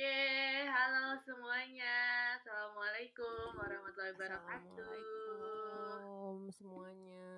[0.00, 1.92] Oke, halo semuanya.
[2.40, 4.96] Assalamualaikum warahmatullahi wabarakatuh.
[4.96, 7.28] Assalamualaikum semuanya.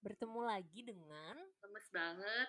[0.00, 2.48] Bertemu lagi dengan Lemes banget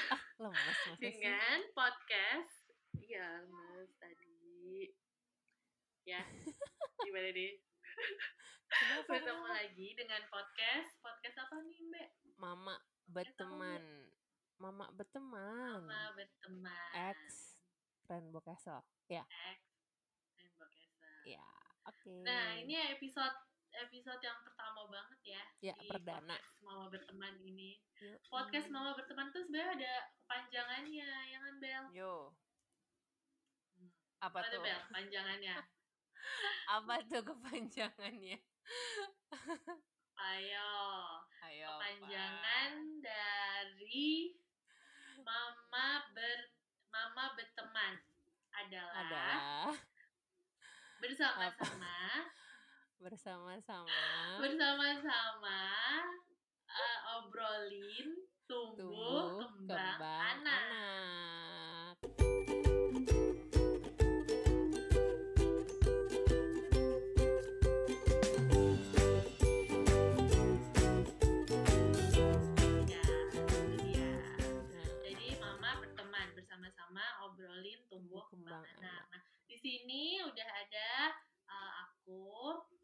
[0.00, 1.12] ah lemas masa sih?
[1.12, 2.72] dengan podcast.
[3.04, 4.88] Iya, lemes tadi.
[6.08, 6.24] Ya,
[7.04, 7.52] gimana nih?
[8.64, 9.12] Kenapa?
[9.12, 9.60] Bertemu kenapa?
[9.60, 10.88] lagi dengan podcast.
[11.04, 12.08] Podcast apa nih, Mbak?
[12.40, 12.80] Mama
[13.12, 14.08] berteman.
[14.56, 15.84] Mama berteman.
[15.84, 17.12] Mama berteman.
[17.12, 17.53] X
[18.08, 18.84] Rainbow Castle.
[19.08, 19.60] Ya, X
[20.36, 21.16] Rainbow Castle.
[21.24, 21.44] ya.
[21.84, 22.24] Oke.
[22.24, 23.36] Nah, ini episode
[23.74, 25.42] episode yang pertama banget ya.
[25.60, 26.38] Ya, di perdana.
[26.38, 27.82] podcast Mama berteman ini.
[27.98, 28.68] Yuk, Podcast.
[28.70, 31.84] Mama berteman tuh sebenarnya ada kepanjangannya, ya kan Bel?
[31.90, 32.14] Yo.
[33.74, 33.90] Hmm.
[34.22, 34.60] Apa Apa tuh?
[34.62, 34.80] Bel?
[34.94, 35.56] Panjangannya.
[36.78, 38.38] Apa tuh kepanjangannya?
[40.14, 40.70] Ayo.
[41.44, 41.70] Ayo.
[41.74, 44.38] Kepanjangan dari
[45.24, 46.53] Mama ber
[46.94, 47.98] Mama berteman
[48.54, 49.74] adalah Adalah
[51.02, 51.98] bersama-sama
[53.04, 53.98] bersama-sama
[54.38, 55.62] bersama-sama
[56.70, 58.14] eh, obrolin
[58.46, 60.60] tumbuh, tumbuh kembang, kembang anak.
[60.70, 61.53] anak.
[78.34, 79.02] Tumbuh kembang Kembang anak.
[79.04, 79.04] anak.
[79.12, 80.90] Nah, di sini udah ada
[81.46, 82.22] uh, aku,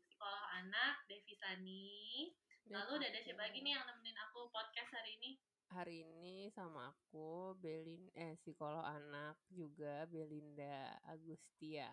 [0.06, 2.30] psikolog anak Devi Sani.
[2.70, 5.30] Lalu udah ada siapa lagi nih yang nemenin aku podcast hari ini?
[5.74, 11.90] Hari ini sama aku Belin eh psikolog anak juga Belinda Agustia.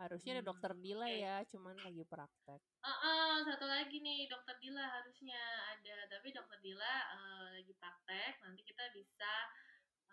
[0.00, 1.18] Harusnya ada Hmm, dokter Dila oke.
[1.24, 2.62] ya, cuman lagi praktek.
[2.86, 5.40] Oh, oh, satu lagi nih dokter Dila harusnya
[5.74, 8.38] ada, tapi dokter Dila uh, lagi praktek.
[8.42, 9.32] Nanti kita bisa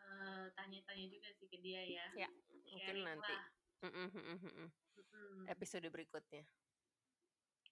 [0.05, 2.05] uh, tanya-tanya juga sih ke dia ya.
[2.13, 2.29] Ya,
[2.69, 3.35] mungkin Sharing nanti.
[3.85, 4.69] Mm-mm, mm-mm, mm-mm.
[4.71, 5.43] Mm-mm.
[5.51, 6.43] episode berikutnya.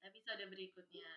[0.03, 1.09] episode berikutnya.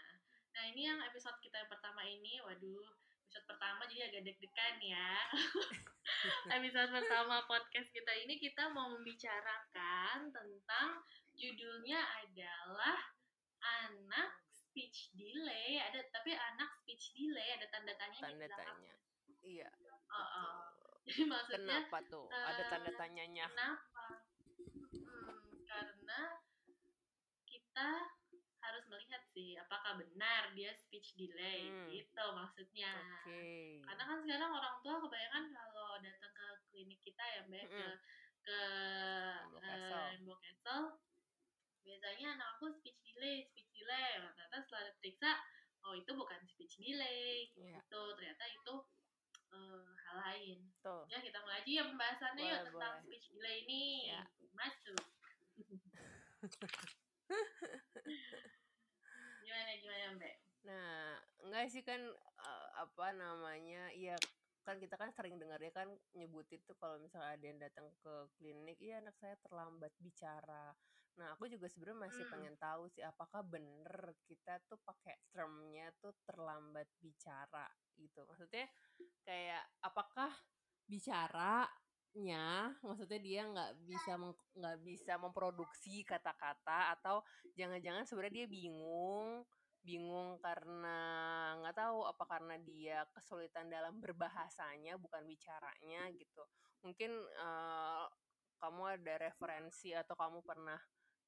[0.54, 2.86] Nah ini yang episode kita yang pertama ini, waduh,
[3.26, 5.10] episode pertama jadi agak deg-degan ya.
[6.56, 11.02] episode pertama podcast kita ini kita mau membicarakan tentang
[11.34, 12.96] judulnya adalah
[13.82, 15.82] anak speech delay.
[15.82, 18.94] Ada tapi anak speech delay ada tanda tanya Tanda tanya.
[19.42, 19.68] Iya.
[20.08, 20.75] Oh, oh.
[21.06, 22.26] Jadi maksudnya Kenapa tuh?
[22.28, 23.46] Ada tanda eh, tanyanya.
[23.46, 24.06] Kenapa?
[25.06, 26.20] Hmm, karena
[27.46, 27.88] kita
[28.66, 31.86] harus melihat sih apakah benar dia speech delay Hmm.
[31.86, 32.90] gitu maksudnya.
[33.22, 33.78] Oke.
[33.86, 37.94] Karena kan sekarang orang tua kebanyakan kalau datang ke klinik kita ya Mbak ke Mm-mm.
[38.42, 38.58] ke
[39.94, 40.42] Rainbow eh, Castle.
[40.42, 40.84] Castle
[41.86, 44.18] biasanya anak aku speech delay, speech delay.
[44.18, 45.30] Ternyata setelah diperiksa,
[45.86, 47.78] oh itu bukan speech delay Iya.
[47.78, 48.02] gitu.
[48.18, 48.74] Ternyata itu
[49.52, 50.58] eh, hal lain.
[50.82, 51.02] Tuh.
[51.10, 53.04] Ya kita mulai aja ya pembahasannya yuk Boleh, tentang boleh.
[53.04, 53.84] speech delay ini.
[54.10, 54.22] Ya.
[54.56, 54.98] Masuk.
[59.46, 60.34] gimana gimana Mbak?
[60.66, 61.14] Nah,
[61.46, 62.00] enggak sih kan
[62.42, 63.90] eh, apa namanya?
[63.94, 64.16] Iya
[64.66, 65.86] kan kita kan sering dengar ya kan
[66.18, 70.74] nyebut itu kalau misalnya ada yang datang ke klinik, iya anak saya terlambat bicara.
[71.16, 72.32] Nah, aku juga sebenarnya masih Hmm.
[72.32, 77.64] pengen tahu sih apakah bener kita tuh pakai termnya tuh terlambat bicara
[77.96, 78.20] gitu.
[78.28, 78.68] Maksudnya
[79.24, 80.30] kayak apakah
[80.86, 87.24] bicaranya maksudnya dia nggak bisa meng- nggak bisa memproduksi kata-kata atau
[87.58, 89.42] jangan-jangan sebenarnya dia bingung
[89.82, 90.98] bingung karena
[91.62, 96.42] nggak tahu apa karena dia kesulitan dalam berbahasanya bukan bicaranya gitu
[96.82, 98.04] mungkin eh,
[98.58, 100.80] kamu ada referensi atau kamu pernah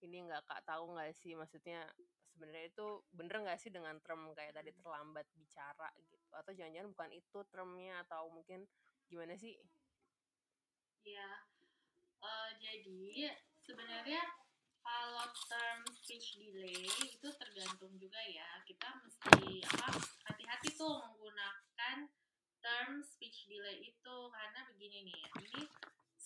[0.03, 1.35] ini nggak kak tahu nggak sih?
[1.35, 1.87] Maksudnya
[2.31, 6.29] sebenarnya itu bener nggak sih dengan term kayak tadi terlambat bicara gitu?
[6.35, 7.95] Atau jangan-jangan bukan itu termnya?
[8.07, 8.65] Atau mungkin
[9.11, 9.59] gimana sih?
[11.03, 11.43] Ya,
[12.23, 13.33] eh, jadi
[13.65, 14.23] sebenarnya
[14.85, 18.63] kalau term speech delay itu tergantung juga ya.
[18.65, 19.99] Kita mesti apa
[20.31, 22.09] hati-hati tuh menggunakan
[22.63, 24.17] term speech delay itu.
[24.33, 25.21] Karena begini nih.
[25.45, 25.63] Ini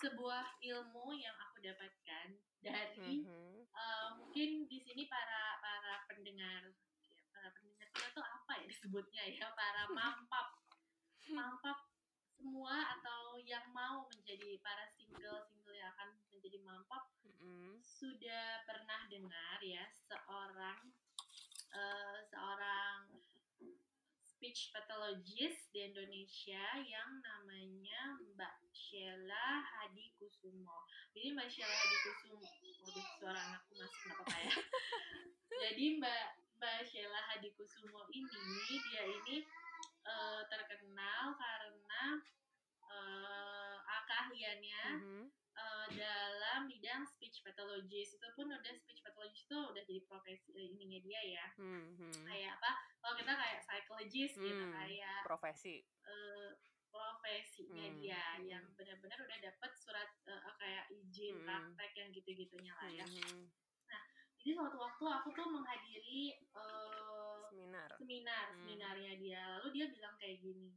[0.02, 2.26] sebuah ilmu yang aku dapatkan
[2.58, 3.62] dari Mhm.
[3.70, 6.74] eh, mungkin di sini para para pendengar
[7.06, 10.58] ya, para pendengar kita tuh apa ya disebutnya ya para mampap
[11.30, 11.78] mampap
[12.34, 17.78] semua atau yang mau menjadi para single single yang akan menjadi mampap Mhm.
[17.78, 20.90] sudah pernah dengar ya seorang
[21.72, 23.21] eh, seorang
[24.42, 30.82] speech pathologist di Indonesia yang namanya Mbak Sheila Hadi Kusumo.
[31.14, 34.54] Jadi Mbak Sheila Hadi Kusumo, waduh suara anakku masuk nggak apa-apa ya.
[35.62, 36.26] Jadi Mbak
[36.58, 39.46] Mbak Sheila Hadi Kusumo ini dia ini
[40.10, 42.02] eh, terkenal karena
[42.90, 43.61] eh,
[44.12, 45.24] keahliannya Mhm.
[45.52, 50.68] eh, dalam bidang speech pathologist itu pun udah speech pathologist itu udah jadi profesi eh,
[50.68, 52.24] ininya dia ya Mhm.
[52.24, 52.70] kayak apa
[53.00, 55.84] kalau kita kayak psychologist gitu Hmm, kayak Profesi.
[56.04, 56.50] eh,
[56.88, 58.44] profesinya Hmm, dia hmm.
[58.48, 61.44] yang benar-benar udah dapat surat eh, kayak izin Hmm.
[61.72, 63.48] praktek yang gitu-gitunya lah ya Mhm.
[64.42, 67.88] jadi suatu waktu aku tuh menghadiri eh, Seminar.
[67.96, 68.56] seminar Hmm.
[68.64, 70.72] seminarnya dia lalu dia bilang kayak gini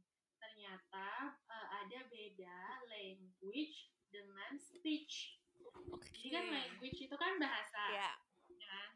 [0.56, 2.58] ternyata eh, ada beda
[2.88, 5.36] language dengan speech
[5.68, 6.00] Oke.
[6.16, 8.12] jadi kan language itu kan bahasa Ya,
[8.48, 8.88] ya kan?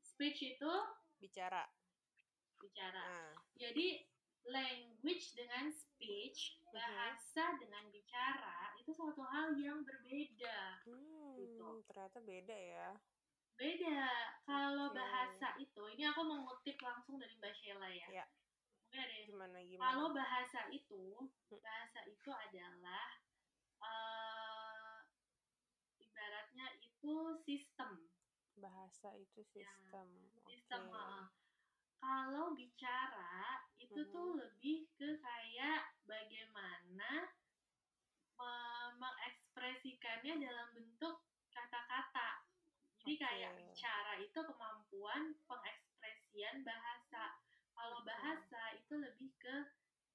[0.00, 0.72] speech itu
[1.20, 1.68] bicara.
[2.56, 4.08] bicara Nah, jadi
[4.48, 6.72] language dengan speech Mhm.
[6.72, 11.68] bahasa dengan bicara itu suatu hal yang berbeda hmm, Gitu.
[11.84, 12.88] ternyata beda ya.
[13.52, 14.00] beda
[14.48, 14.96] kalau Oke.
[14.96, 18.26] bahasa itu ini aku mengutip langsung dari Mbak Sheila ya Ya.
[18.92, 19.88] Mungkin ada yang Gimana gimana?
[19.88, 21.56] Kalau bahasa itu, Hmm.
[21.64, 23.08] bahasa itu adalah
[23.80, 25.00] eh
[25.96, 28.04] ibaratnya itu sistem,
[28.60, 30.12] bahasa itu Ya, sistem.
[30.44, 30.82] sistem.
[30.92, 31.00] Oke.
[31.00, 31.24] heeh.
[32.04, 34.12] Kalau bicara itu Mhm.
[34.12, 37.32] tuh lebih ke kayak bagaimana
[38.36, 42.44] me- mengekspresikannya dalam bentuk kata-kata.
[43.00, 43.72] Jadi kayak Oke.
[43.72, 47.40] bicara itu kemampuan pengekspresian bahasa.
[47.82, 49.56] Kalau bahasa itu lebih ke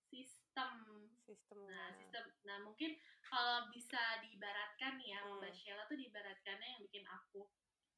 [0.08, 1.68] sistem Sistemnya.
[1.76, 2.24] Nah, sistem.
[2.48, 5.44] Nah, mungkin kalau bisa diibaratkan nih ya, Hmm.
[5.44, 7.52] Mbak Sheila tuh diibaratkannya yang bikin aku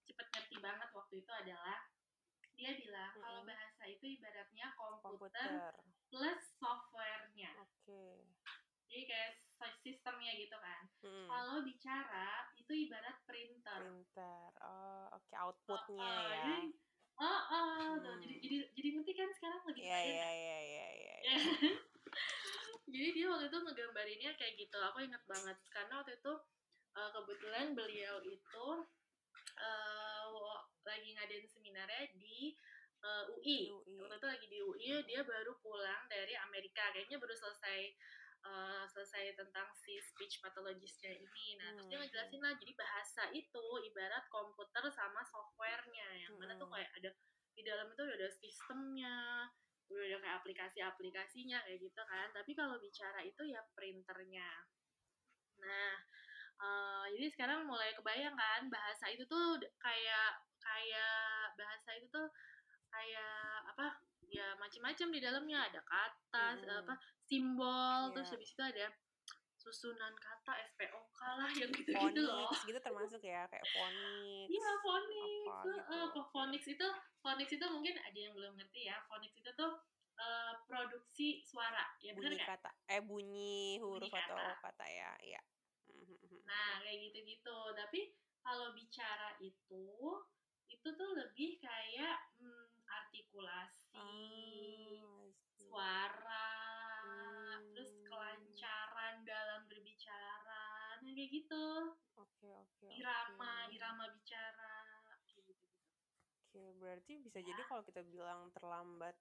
[0.09, 1.77] cepet ngerti banget waktu itu adalah
[2.57, 3.21] dia bilang Hmm.
[3.21, 5.49] kalau bahasa itu ibaratnya komputer, komputer.
[6.09, 7.53] plus softwarenya.
[7.61, 8.25] Oke.
[8.89, 10.89] Jadi kayak si- sistemnya gitu kan.
[11.05, 11.29] Mm-mm.
[11.29, 13.79] Kalau bicara itu ibarat printer.
[13.85, 14.49] Printer.
[14.65, 16.41] Oh, oke outputnya Oh, ya.
[16.41, 16.88] Jadi,
[17.19, 18.21] oh, oh, tuh, Hmm.
[18.23, 20.03] jadi jadi jadi ngerti kan sekarang iya nggak?
[20.07, 20.87] iya iya iya.
[21.19, 21.35] Ya.
[22.89, 24.77] Jadi dia waktu itu ngegambarinnya kayak gitu.
[24.81, 26.33] Aku inget banget karena waktu itu
[26.97, 28.65] uh, kebetulan beliau itu
[29.61, 32.57] uh, lagi ngadain seminarnya di
[33.05, 33.69] uh, UI.
[33.69, 33.93] UI.
[34.01, 36.89] Waktu itu lagi di UI dia baru pulang dari Amerika.
[36.89, 37.93] Kayaknya baru selesai
[38.41, 41.47] uh, selesai tentang si speech pathologistnya ini.
[41.59, 42.05] Nah, terus dia Hmm.
[42.07, 46.73] ngejelasin lah jadi bahasa itu ibarat komputer sama softwarenya yang mana tuh Hmm.
[46.73, 46.78] kayak ada
[47.59, 49.19] di dalam itu udah ada sistemnya,
[49.91, 52.31] udah ada kayak aplikasi-aplikasinya kayak gitu kan.
[52.31, 54.47] Tapi kalau bicara itu ya printernya.
[55.59, 55.93] Nah,
[56.63, 62.31] eh, jadi sekarang mulai kebayang kan bahasa itu tuh kayak kayak bahasa itu tuh
[62.87, 63.99] kayak apa?
[64.29, 66.85] Ya macam-macam di dalamnya ada kata, Mm-mm.
[66.85, 66.95] apa
[67.25, 68.13] simbol, Iya.
[68.15, 68.87] terus habis itu ada
[69.69, 72.49] susunan kata SPOK lah yang gitu-gitu loh.
[72.65, 74.49] Gitu termasuk ya kayak phonics.
[74.49, 75.45] Iya, phonics.
[75.45, 76.87] Apa gitu, phonics itu
[77.21, 78.97] phonics itu mungkin ada yang belum ngerti ya.
[79.05, 79.77] Phonics itu tuh
[80.17, 81.85] eh, produksi suara.
[82.01, 82.49] Ya bunyi nggak?
[82.57, 84.65] kata eh bunyi huruf Bunyi atau kata.
[84.73, 85.13] kata ya
[85.89, 86.45] Mhm.
[86.45, 87.57] Nah, kayak gitu-gitu.
[87.77, 89.85] Tapi kalau bicara itu
[90.69, 95.33] itu tuh lebih kayak hmm, artikulasi, see.
[95.65, 96.58] suara.
[97.79, 100.99] Terus kelancaran dalam berbicara.
[100.99, 101.63] Nah, kayak gitu.
[102.19, 103.71] oke oke Irama, oke.
[103.71, 104.75] irama bicara.
[105.23, 105.63] Kayak gitu-gitu.
[106.43, 109.15] Oke, berarti bisa jadi kalau kita bilang terlambat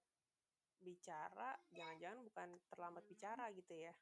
[0.83, 3.13] bicara, jangan-jangan bukan terlambat Hmm.
[3.15, 3.95] bicara gitu ya.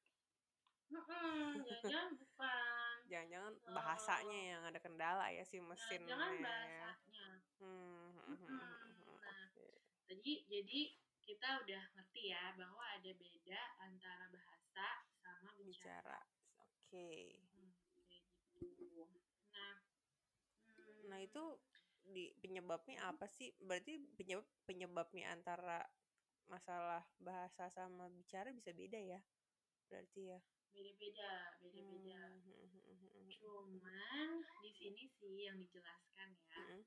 [0.88, 2.96] Mm-mm, jangan bukan.
[3.12, 6.48] Jangan-jangan Eh, bahasanya yang ada kendala ya si Jangan, mesinnya jangan ya.
[6.48, 7.28] bahasanya.
[7.60, 9.66] Hmm, hmm, hmm, hmm, hmm, Nah, oke.
[10.08, 10.80] jadi jadi
[11.26, 14.86] kita udah ngerti ya bahwa ada beda antara bahasa
[15.18, 15.66] sama bicara.
[15.66, 16.20] Bicara.
[16.62, 17.10] Oke.
[17.50, 17.74] Hmm,
[18.06, 18.22] kayak
[18.54, 19.02] gitu.
[19.50, 19.74] Nah,
[20.78, 21.44] hmm, Nah, itu
[22.06, 23.50] di penyebabnya apa sih?
[23.58, 25.82] Berarti penyebab penyebabnya antara
[26.46, 29.20] masalah bahasa sama bicara bisa beda ya?
[29.90, 30.38] Berarti ya.
[30.76, 32.20] beda-beda, beda-beda.
[32.22, 33.28] Hmm, hmm, hmm, hmm, hmm.
[33.40, 34.28] Cuman
[34.62, 36.54] di sini sih yang dijelaskan ya.
[36.54, 36.82] Hmm,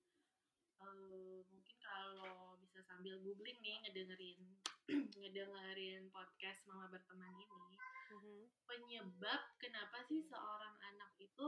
[0.79, 4.39] eh, mungkin kalau bisa sambil googling nih ngedengerin
[5.19, 7.77] ngedengerin podcast Mama Berteman ini
[8.09, 11.47] hmm, penyebab kenapa sih seorang anak itu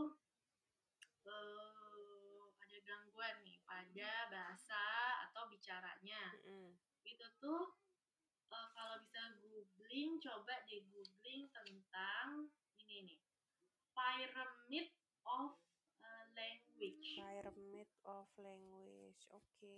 [1.28, 4.84] eh, ada gangguan nih pada bahasa
[5.30, 6.36] atau bicaranya.
[6.44, 6.76] Hmm.
[7.08, 7.64] itu tuh
[8.52, 13.20] eh, kalau bisa googling coba deh googling tentang ini nih
[13.96, 14.88] pyramid
[15.28, 15.61] of
[16.82, 19.22] language Pyramid of language.
[19.30, 19.78] Oke.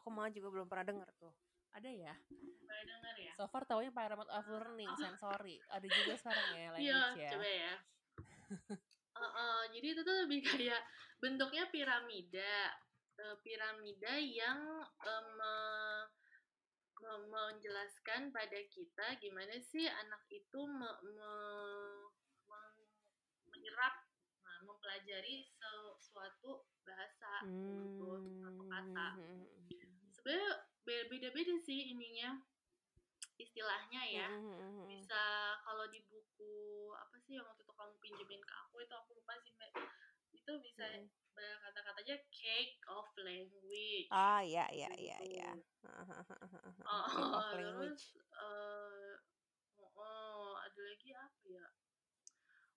[0.00, 1.34] Aku malah juga belum pernah denger tuh.
[1.76, 2.14] Ada ya?
[2.16, 5.60] pernah denger ya So far taunya Pyramid of Learning, sensory.
[5.68, 7.30] Ada juga sekarang ya Iya, language ya.
[7.36, 7.74] coba ya.
[9.16, 10.82] Heeh, jadi itu tuh lebih kayak
[11.20, 12.56] bentuknya piramida,
[13.16, 14.60] Eh, piramida yang
[15.40, 16.08] me-
[17.00, 22.12] me- menjelaskan pada kita gimana sih anak itu me- me-
[23.72, 23.96] nah,
[24.86, 25.42] mempelajari
[25.98, 28.06] sesuatu bahasa gitu
[28.38, 29.42] satu kata Hmm.
[30.14, 32.38] sebenarnya be- beda-beda sih ininya
[33.34, 34.86] istilahnya ya Hmm.
[34.86, 36.54] bisa kalau di buku
[36.94, 39.74] apa sih yang waktu itu kamu pinjemin ke aku itu aku lupa sih Mbak
[40.38, 41.10] itu bisa Hmm.
[41.66, 45.50] kata-katanya cake of language Ah, ya, ya, ya, ya.
[46.86, 47.02] Oh,
[47.50, 49.18] terus eh
[49.82, 51.66] oh, oh, ada lagi apa ya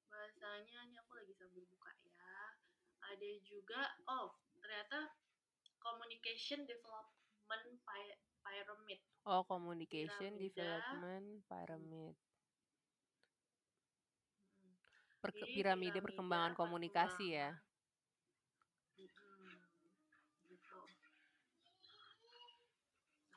[0.09, 2.57] bahasanya ini aku lagi sambil buka ya
[2.99, 5.13] ada juga oh ternyata
[5.79, 8.99] communication development Py- pyramid
[9.29, 10.89] Oh, communication Piramida.
[10.89, 12.15] development pyramid.
[14.63, 14.73] Mm.
[15.21, 17.49] Perke- Jadi piramida piramida perkembangan komunikasi ya.
[18.97, 19.53] Mm-mm,
[20.49, 20.79] gitu.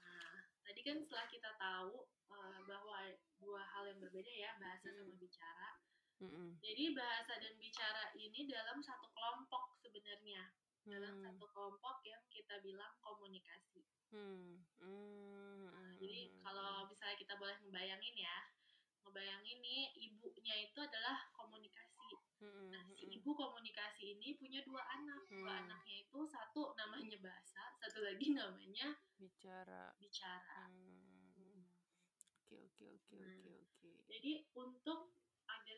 [0.01, 0.33] Nah,
[0.65, 2.99] tadi kan setelah kita tahu eh, bahwa
[3.43, 5.82] dua hal yang berbeda ya, bahasa sama bicara.
[6.23, 6.55] Mm-mm.
[6.63, 10.55] Jadi bahasa dan bicara ini dalam satu kelompok sebenarnya,
[10.87, 11.23] dalam Hmm.
[11.27, 13.83] satu kelompok yang kita bilang komunikasi.
[14.15, 14.63] Hmm.
[14.79, 15.67] Hmm.
[15.67, 18.39] Nah, jadi kalau misalnya kita boleh ngebayangin ya,
[19.03, 22.07] ngebayangin nih ibunya itu adalah komunikasi.
[22.39, 25.27] Hmm, Nah, si hmm, ibu komunikasi ini punya dua anak.
[25.27, 25.63] Dua Hmm.
[25.67, 29.91] anaknya itu satu namanya bahasa, satu lagi namanya bicara.
[29.99, 30.71] bicara.
[31.35, 31.67] Hmm.
[32.47, 33.31] Oke, oke, oke, Nah.
[33.33, 33.91] oke, oke.
[34.11, 35.15] Jadi untuk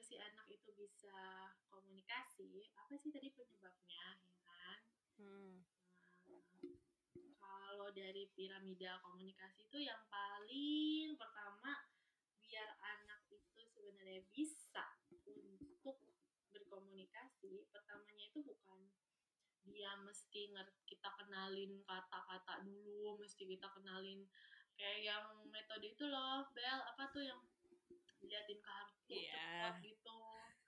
[0.04, 4.78] si anak itu bisa komunikasi, apa sih tadi penyebabnya, ya kan?
[5.16, 5.64] Hmm.
[6.28, 11.88] Nah, kalau dari piramida komunikasi itu yang paling pertama
[12.36, 14.84] biar anak itu sebenarnya bisa
[15.24, 15.96] untuk
[16.52, 18.92] berkomunikasi, pertamanya itu bukan
[19.64, 24.28] dia mesti ngerti kita kenalin kata-kata dulu, mesti kita kenalin
[24.76, 27.40] kayak yang metode itu loh, Bel, apa tuh yang
[28.30, 29.32] liatin kartu Iya.
[29.32, 30.16] cepet gitu.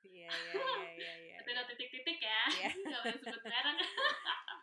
[0.06, 1.36] Iya, iya, iya, iya, iya.
[1.40, 2.68] Tapi ada titik-titik ya, Iya.
[2.86, 3.76] nggak boleh sebut merek.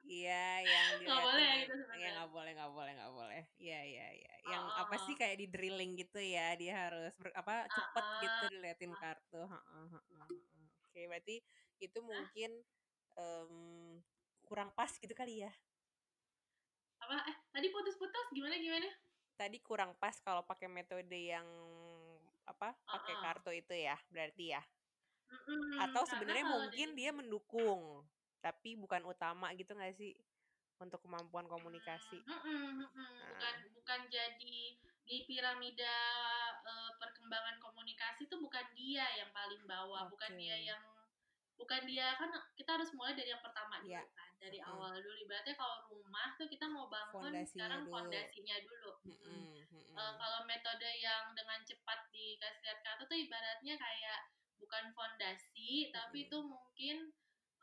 [0.04, 0.34] Iya,
[0.72, 1.64] yang Nggak boleh ya diliatin.
[1.64, 1.94] gitu sebenarnya.
[1.96, 3.42] Iya, nggak boleh, nggak boleh, nggak boleh.
[3.62, 4.32] Iya, iya, iya.
[4.52, 8.06] Yang Oh, apa oh, sih kayak di drilling gitu ya, dia harus ber, apa cepet
[8.06, 9.02] Ah, gitu diliatin ah.
[9.02, 9.36] kartu.
[9.52, 10.66] Heeh, heeh, heeh.
[10.84, 11.34] Oke, berarti
[11.80, 12.50] itu mungkin
[13.20, 13.54] em,
[14.48, 15.52] kurang pas gitu kali ya.
[17.04, 18.88] apa eh tadi putus-putus gimana gimana
[19.34, 21.48] Tadi kurang pas kalau pakai metode yang
[22.44, 24.62] apa pakai kartu itu ya, berarti ya.
[25.80, 28.04] Atau sebenarnya mungkin dia mendukung,
[28.40, 30.14] tapi bukan utama gitu nggak sih
[30.78, 32.20] untuk kemampuan komunikasi.
[32.22, 33.12] Mm-mm, mm-mm.
[33.34, 34.58] bukan bukan jadi
[35.04, 35.96] di piramida
[36.64, 40.40] eh, perkembangan komunikasi itu bukan dia yang paling bawah bukan Oke.
[40.40, 40.80] dia yang
[41.54, 44.04] bukan dia kan kita harus mulai dari yang pertama dulu Iya.
[44.16, 44.72] kan dari Mm-mm.
[44.74, 47.94] awal dulu ibaratnya kalau rumah tuh kita mau bangun Fondasinya sekarang dulu.
[47.94, 49.28] fondasinya dulu Mm-mm.
[49.28, 49.62] Mm-mm,
[49.94, 54.20] Eh, kalau metode yang dengan cepat dikasih lihat kartu tuh ibaratnya kayak
[54.58, 56.28] bukan fondasi tapi Mm-mm.
[56.30, 56.98] itu mungkin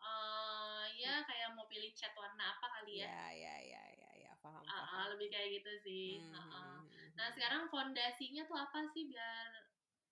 [0.01, 4.33] eh ya kayak mau pilih cat warna apa kali ya Ya, ya, ya, ya, ya,
[4.43, 5.11] paham, Ah, ah, paham.
[5.13, 7.35] lebih kayak gitu sih Hmm, hmm, hmm, nah hmm.
[7.35, 9.49] sekarang fondasinya tuh apa sih biar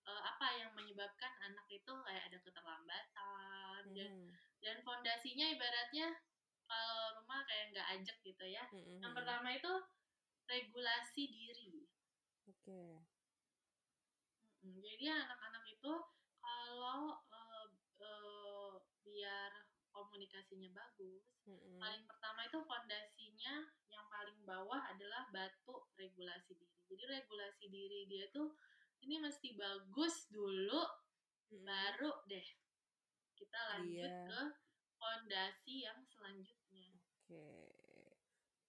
[0.09, 4.27] eh, apa yang menyebabkan anak itu kayak ada keterlambatan dan Hmm,
[4.59, 6.07] dan fondasinya ibaratnya
[6.69, 9.17] kalau rumah kayak nggak ajak gitu ya hmm, hmm, yang hmm.
[9.17, 9.71] pertama itu
[10.49, 11.85] regulasi diri
[12.49, 13.05] Oke.
[14.65, 15.93] Mm, Jadi anak-anak itu
[16.41, 17.01] kalau
[17.31, 17.67] eh,
[18.03, 18.73] eh,
[19.05, 19.51] biar
[19.89, 23.53] komunikasinya bagus, Hmm, paling pertama itu fondasinya
[23.89, 26.77] yang paling bawah adalah batu regulasi diri.
[26.89, 28.53] Jadi regulasi diri dia tuh
[29.01, 30.81] ini mesti bagus dulu,
[31.49, 31.63] hmm.
[31.65, 32.47] baru deh
[33.33, 34.27] kita lanjut Iya.
[34.29, 34.41] ke
[34.99, 36.89] fondasi yang selanjutnya.
[37.25, 37.45] Oke.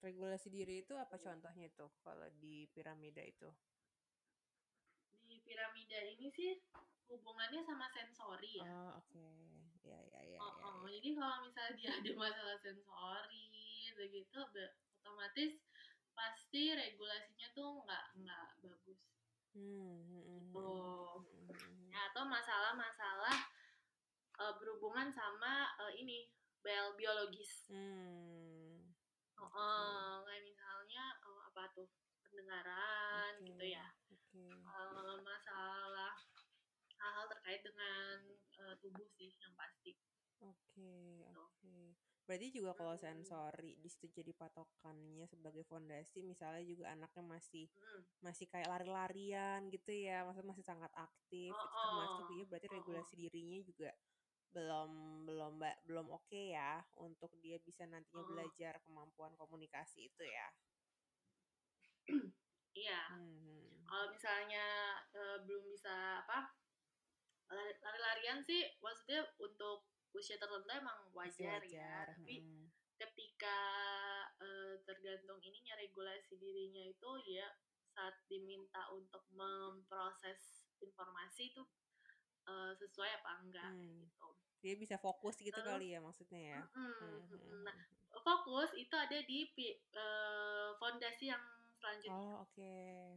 [0.01, 3.49] Regulasi diri itu apa contohnya itu kalau di piramida itu?
[5.51, 6.55] Piramida ini sih
[7.11, 8.63] hubungannya sama sensori ya.
[8.63, 9.27] Oh, oke.
[9.83, 10.87] Ya, ya, ya, Oh, ya, oh.
[10.87, 10.95] ya.
[10.95, 13.51] jadi kalau misalnya dia ada masalah sensori
[13.99, 14.71] begitu be-
[15.03, 15.59] otomatis
[16.15, 18.99] pasti regulasinya tuh nggak nggak bagus
[19.51, 20.71] Hmm, hmm, hmm, gitu
[21.19, 23.37] hmm, hmm, atau masalah-masalah
[24.39, 26.31] eh, berhubungan sama eh, ini
[26.63, 28.79] bel biologis Hmm,
[29.35, 31.89] oh, oh, kayak misalnya eh, apa tuh
[32.23, 33.51] pendengaran Oke.
[33.51, 33.85] gitu ya
[34.31, 34.47] Oke.
[34.63, 36.15] Eh, masalah
[37.01, 38.15] hal-hal terkait dengan
[38.63, 39.91] eh, tubuh sih yang pasti
[40.41, 40.91] Oke,
[41.27, 41.75] oke.
[42.25, 48.01] Berarti juga kalau sensori di situ jadi patokannya sebagai fondasi, misalnya juga anaknya masih Hmm.
[48.23, 52.37] masih kayak lari-larian gitu ya, maksudnya masih sangat aktif, Oh, itu termasuk oh.
[52.39, 52.79] ya berarti Oh, oh.
[52.79, 53.89] regulasi dirinya juga
[54.55, 54.91] belum
[55.27, 55.53] belum
[55.87, 58.31] belum oke ya untuk dia bisa nantinya Oh.
[58.31, 60.47] belajar kemampuan komunikasi itu ya.
[62.75, 63.91] iya Hmm, hmm.
[63.91, 64.65] kalau misalnya
[65.15, 66.39] eh, belum bisa apa
[67.51, 69.77] lari- lari-larian sih maksudnya untuk
[70.19, 72.71] usia tertentu emang wajar, ya, wajar, tapi mhm.
[73.01, 73.57] ketika,
[74.43, 77.47] eee, tergantung ininya regulasi dirinya itu ya
[77.95, 80.39] saat diminta untuk memproses
[80.85, 81.63] informasi itu,
[82.49, 84.29] eee, sesuai apa enggak Mmm, gitu.
[84.63, 86.59] dia bisa fokus gitu Terus kali ya maksudnya ya?
[86.59, 87.55] mhm mhm.
[87.65, 87.97] Nah, mhm.
[88.25, 91.43] fokus itu ada di eee, fondasi yang
[91.81, 92.13] selanjutnya.
[92.13, 92.63] Oh oke,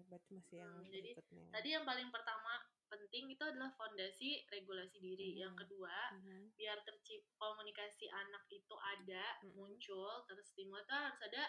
[0.09, 1.49] berarti masih yang Mhm, jadi berikutnya.
[1.54, 2.54] tadi yang paling pertama
[2.90, 6.54] penting itu adalah fondasi regulasi diri, yang Mhm, kedua mhm.
[6.54, 9.54] biar tercip komunikasi anak itu ada, Mhm.
[9.59, 11.42] muncul, terstimul itu harus ada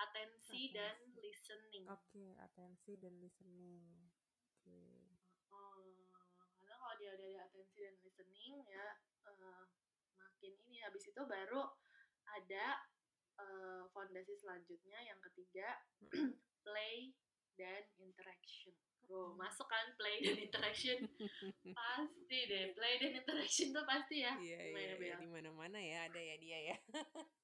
[0.00, 1.20] atensi dan Atensi.
[1.20, 1.86] listening.
[1.94, 4.10] Oke, atensi dan listening.
[4.48, 4.78] Oke.
[5.50, 6.04] Heeh,
[6.60, 8.86] karena kalau dia udah ada atensi dan listening ya,
[9.26, 9.62] eee,
[10.20, 11.62] makin ini habis itu baru
[12.36, 12.66] ada,
[13.38, 15.78] eee, fondasi selanjutnya yang ketiga
[16.66, 17.14] play
[17.58, 18.74] dan interaction.
[19.08, 19.40] Mhm.
[19.40, 20.98] masuk kan play dan interaction?
[21.78, 26.20] Pasti deh play dan interaction tuh pasti ya, Iya iya iya, di mana-mana ya ada
[26.20, 26.76] ya dia ya.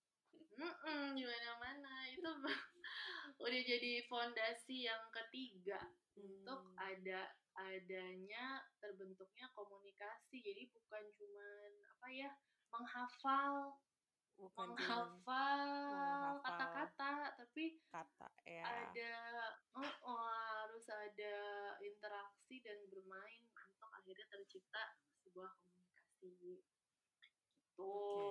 [0.54, 2.60] Mhm, di mana-mana itu mah
[3.42, 5.82] udah jadi fondasi yang ketiga
[6.14, 6.78] untuk Mmm.
[6.78, 10.38] ada adanya terbentuknya komunikasi.
[10.42, 12.30] Jadi bukan cuman apa ya,
[12.70, 13.78] menghafal
[14.38, 18.98] Bukan menghafal kata-kata, tapi kata ya.
[18.98, 19.14] ada
[19.78, 21.34] heeh, harus ada
[21.84, 24.82] interaksi dan bermain untuk akhirnya tercipta
[25.22, 26.54] sebuah komunikasi, gitu.
[27.78, 28.24] Oke.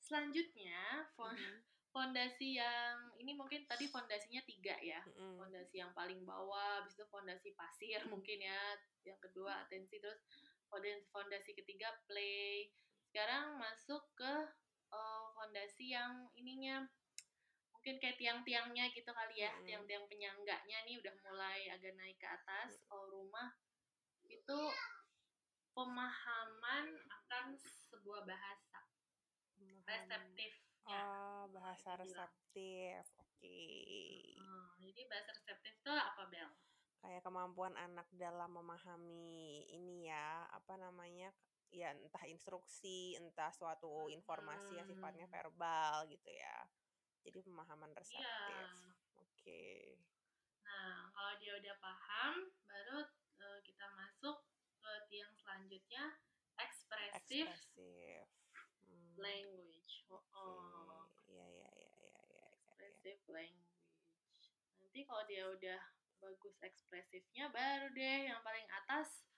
[0.00, 1.62] Selanjutnya fon Mhm.
[1.90, 5.36] fondasi yang ini mungkin tadi fondasinya 3 ya, Mhm.
[5.36, 8.62] fondasi yang paling bawah, habis itu fondasi pasir mungkin ya,
[9.04, 10.22] yang kedua atensi, terus
[11.10, 12.70] fondasi ketiga play.
[13.10, 14.34] Sekarang masuk ke,
[14.94, 16.86] eee, fondasi yang ininya,
[17.74, 22.78] mungkin kayak tiang-tiangnya gitu kali ya, tiang-tiang penyangganya nih udah mulai agak naik ke atas,
[22.86, 23.50] kalau rumah
[24.30, 24.60] itu
[25.74, 28.78] pemahaman akan sebuah bahasa.
[29.58, 29.90] Pemahaman.
[29.90, 32.06] Reseptifnya Oh, bahasa bilang.
[32.06, 33.58] reseptif, oke.
[34.38, 36.50] Heeh, jadi bahasa reseptif tuh apa Bel?
[37.02, 41.34] Kayak kemampuan anak dalam memahami ini ya, apa namanya,
[41.72, 45.34] ya entah instruksi, entah suatu informasi yang sifatnya Mhm.
[45.34, 46.68] verbal gitu ya.
[47.24, 48.34] Jadi pemahaman Iya.
[48.34, 48.72] reseptif,
[49.16, 49.62] oke.
[50.64, 52.34] Nah, kalau dia udah paham,
[52.68, 52.98] baru,
[53.40, 54.36] eee, kita masuk
[54.80, 56.04] ke tiang selanjutnya,
[56.60, 58.28] ekspresif Ekspresif,
[58.86, 61.02] mmm, language, oke, heeh.
[61.30, 63.00] iya iya iya iya iya iya iya.
[63.00, 64.46] Expressive language.
[64.80, 65.80] Nanti kalau dia udah
[66.20, 69.29] bagus ekspresifnya, baru deh yang paling atas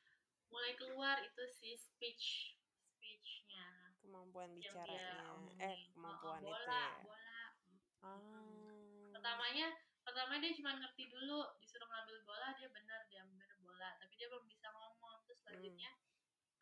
[0.53, 2.55] mulai keluar itu si speech,
[2.93, 3.97] speech-nya.
[4.05, 7.01] Kemampuan bicaranya, eh kemampuan itu bola ya?
[7.01, 7.41] bola.
[8.05, 9.09] Oh.
[9.17, 9.67] Pertamanya
[10.05, 14.29] pertamanya dia cuman ngerti dulu, disuruh ngambil bola dia bener, dia ambil bola, tapi dia
[14.29, 15.47] belum bisa ngomong, terus Mmm.
[15.49, 15.91] selanjutnya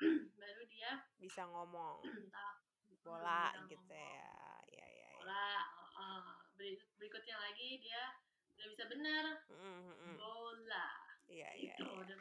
[0.40, 2.04] baru dia Bisa ngomong,
[3.04, 4.14] bola bisa gitu ngomong.
[4.14, 4.32] ya,
[4.70, 5.18] iya iya iya.
[5.18, 6.24] Bola, heeh,
[6.54, 8.02] beri berikutnya lagi dia
[8.54, 10.14] udah bisa bener, Mhm mhm.
[10.20, 10.88] bola,
[11.32, 11.96] Iya iya gitu, iya.
[12.04, 12.16] udah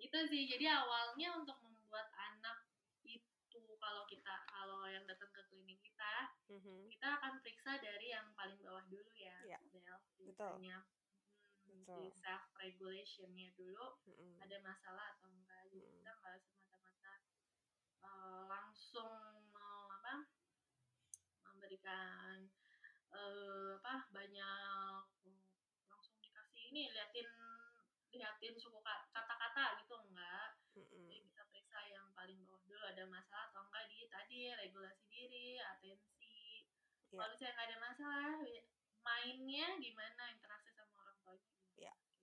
[0.00, 2.56] itu sih, jadi awalnya untuk membuat anak
[3.04, 6.14] itu kalau kita kalau yang datang ke klinik kita,
[6.48, 6.90] Mhm.
[6.92, 10.56] kita akan periksa dari yang paling bawah dulu ya, Iya, Bel, betul.
[10.56, 10.76] biasanya,
[11.66, 12.12] Betul.
[12.22, 14.40] self regulation-nya dulu Mhm.
[14.42, 15.94] ada masalah atau enggak, jadi Mhm.
[16.00, 17.14] kita nggak semata-mata,
[18.04, 19.12] eee, langsung
[19.52, 20.14] mau apa,
[21.46, 22.48] memberikan,
[23.14, 25.02] eee, apa, banyak,
[25.90, 27.28] langsung dikasih ini, liatin
[28.14, 30.48] liatin suku ka kata-kata gitu, enggak.
[31.00, 31.20] Jadi Mhm.
[31.30, 36.66] kita periksa yang paling bawah dulu, ada masalah atau enggak di tadi, regulasi diri, atensi.
[37.12, 37.18] Iya.
[37.18, 38.62] Kalau misalnya nggak ada masalah, ya
[39.06, 41.92] mainnya gimana, interaksi sama orang tuanya gimana, Iya.
[41.92, 42.20] kayak gitu.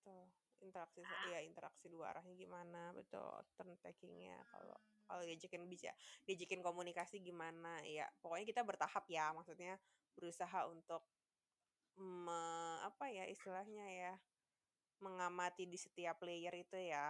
[0.00, 0.24] Betul,
[0.64, 1.30] interaksi Ah.
[1.30, 4.76] iya interaksi dua arahnya gimana, betul, turn taking-nya kalau
[5.08, 5.28] kalau Mhm.
[5.28, 5.92] diajakin bica
[6.28, 9.80] diajakin komunikasi gimana, ya pokoknya kita bertahap ya, maksudnya
[10.16, 11.10] berusaha untuk
[11.98, 12.40] me
[12.86, 14.12] apa ya istilahnya ya,
[15.04, 17.06] mengamati di setiap layer itu ya.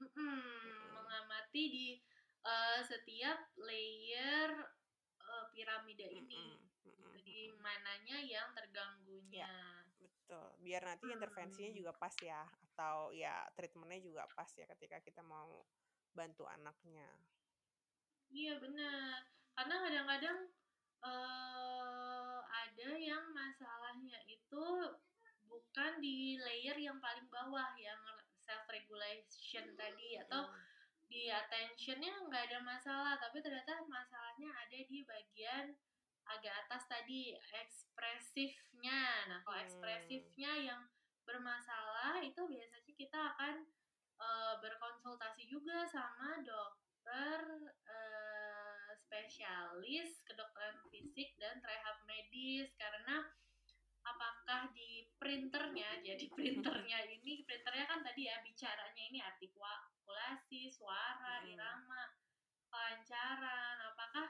[0.00, 0.96] Mhm, Mhm.
[0.96, 1.88] mengamati di,
[2.50, 4.50] eee, setiap layer,
[5.24, 7.64] eee, piramida ini, Mhm gitu, mhm di mhm.
[7.64, 8.48] mananya yang
[9.30, 9.52] Iya, terganggunya.
[10.02, 11.80] betul, biar nanti intervensinya Mhm.
[11.80, 15.50] juga pas ya, atau ya treatment-nya juga pas ya ketika kita mau
[16.18, 17.08] bantu anaknya.
[18.30, 19.18] Iya bener,
[19.56, 20.38] karena kadang-kadang,
[21.04, 24.64] eee, ada yang masalahnya itu
[25.50, 27.98] bukan di layer yang paling bawah, yang
[28.46, 30.58] self regulation tadi, atau Mhm.
[31.10, 35.74] di attention-nya nggak ada masalah, tapi ternyata masalahnya ada di bagian
[36.30, 39.26] agak atas tadi, ekspresifnya.
[39.26, 40.86] Nah, kalau ekspresifnya yang
[41.26, 43.66] bermasalah, itu biasanya kita akan,
[44.22, 47.42] uh, berkonsultasi juga sama dokter
[47.90, 53.26] uh, spesialis kedokteran fisik dan rehab medis karena
[54.04, 62.10] apakah di printernya jadi printernya ini printernya kan tadi ya bicaranya ini artikulasi suara irama
[62.70, 64.26] kelancaran apakah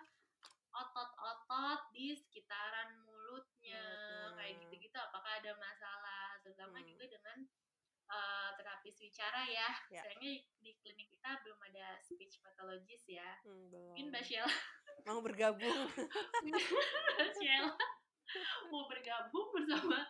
[0.71, 4.39] otot-otot di sekitaran mulutnya hmm.
[4.39, 6.89] kayak gitu-gitu apakah ada masalah terutama hmm.
[6.95, 7.39] juga dengan
[8.11, 9.69] uh, terapis bicara ya.
[9.91, 10.03] ya.
[10.07, 13.39] Sayangnya di klinik kita belum ada speech pathologist ya.
[13.43, 14.51] Hmm, Mungkin Mbak Sheila
[15.09, 15.91] mau bergabung.
[16.47, 17.75] Mbak Sheila
[18.71, 20.07] mau bergabung bersama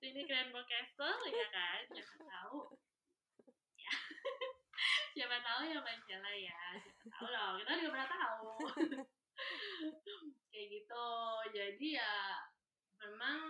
[0.00, 1.80] klinik Rainbow Castle ya kan?
[1.92, 2.60] Siapa tahu.
[3.78, 3.92] Ya.
[5.14, 6.62] Siapa tahu ya Sheila ya.
[6.80, 7.50] Siapa tahu loh.
[7.60, 8.48] Kita juga pernah tahu.
[10.50, 11.08] Kayak gitu.
[11.54, 12.14] Jadi ya
[13.00, 13.40] memang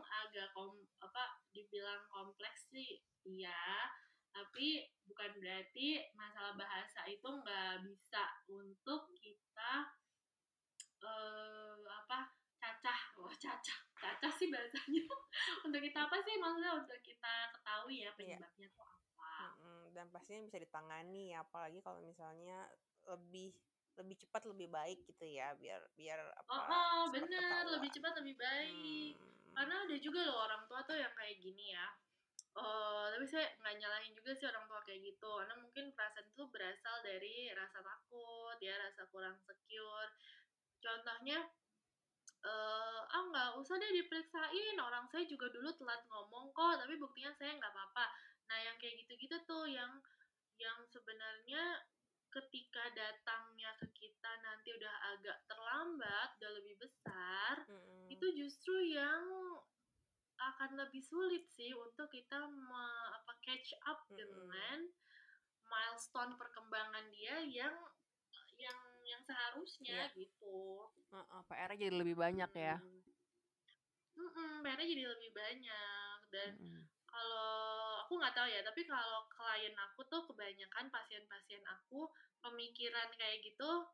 [0.00, 0.72] agak kom
[1.04, 3.92] apa dibilang kompleks sih iya
[4.32, 9.72] tapi bukan berarti masalah bahasa itu nggak bisa untuk kita
[11.00, 12.35] uh, apa
[12.86, 13.00] cacah.
[13.18, 13.78] Wah cacah.
[13.98, 15.02] Cacah sih bahasanya.
[15.66, 16.38] Untuk kita apa sih?
[16.38, 18.10] Maksudnya untuk kita ketahui ya iya.
[18.14, 18.76] penyebabnya yeah.
[18.78, 19.34] tuh apa.
[19.90, 22.70] Dan pastinya bisa ditangani apalagi kalau misalnya
[23.10, 23.50] lebih
[23.96, 27.64] lebih cepat lebih baik gitu ya biar biar apa oh, oh bener.
[27.72, 29.16] lebih cepat lebih baik.
[29.16, 29.56] Hmm.
[29.56, 31.88] karena ada juga loh orang tua tuh yang kayak gini ya.
[32.56, 36.44] Oh, tapi saya nggak nyalahin juga sih orang tua kayak gitu, karena mungkin perasaan itu
[36.48, 40.08] berasal dari rasa takut, ya rasa kurang secure.
[40.80, 41.52] Contohnya,
[42.46, 47.34] uh, ah nggak usah deh diperiksain, orang saya juga dulu telat ngomong kok, tapi buktinya
[47.34, 48.06] saya nggak apa-apa.
[48.46, 49.98] Nah, yang kayak gitu-gitu tuh yang
[50.56, 51.84] yang sebenarnya
[52.30, 58.06] ketika datangnya ke kita nanti udah agak terlambat, udah lebih besar, mm -hmm.
[58.12, 59.24] itu justru yang
[60.36, 64.18] akan lebih sulit sih untuk kita me, apa catch up mm -hmm.
[64.20, 64.78] dengan
[65.66, 67.74] milestone perkembangan dia yang
[68.56, 70.18] yang yang seharusnya yeah.
[70.18, 70.84] gitu.
[71.14, 72.60] Uh, uh, PR jadi lebih banyak hmm.
[72.60, 72.76] ya.
[74.16, 76.82] Mm -mm, PR-nya jadi lebih banyak dan mm -hmm.
[77.04, 82.08] kalau aku nggak tahu ya, tapi kalau klien aku tuh kebanyakan pasien-pasien aku
[82.40, 83.84] pemikiran kayak gitu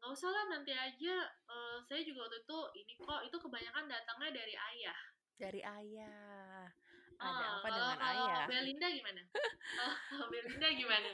[0.00, 4.32] nggak usah lah nanti aja uh, saya juga waktu itu ini kok itu kebanyakan datangnya
[4.32, 4.96] dari ayah
[5.40, 6.68] dari ayah.
[7.16, 8.44] Ada oh, apa kalau, dengan kalau ayah?
[8.44, 9.22] Belinda gimana?
[10.20, 11.10] oh, Belinda gimana?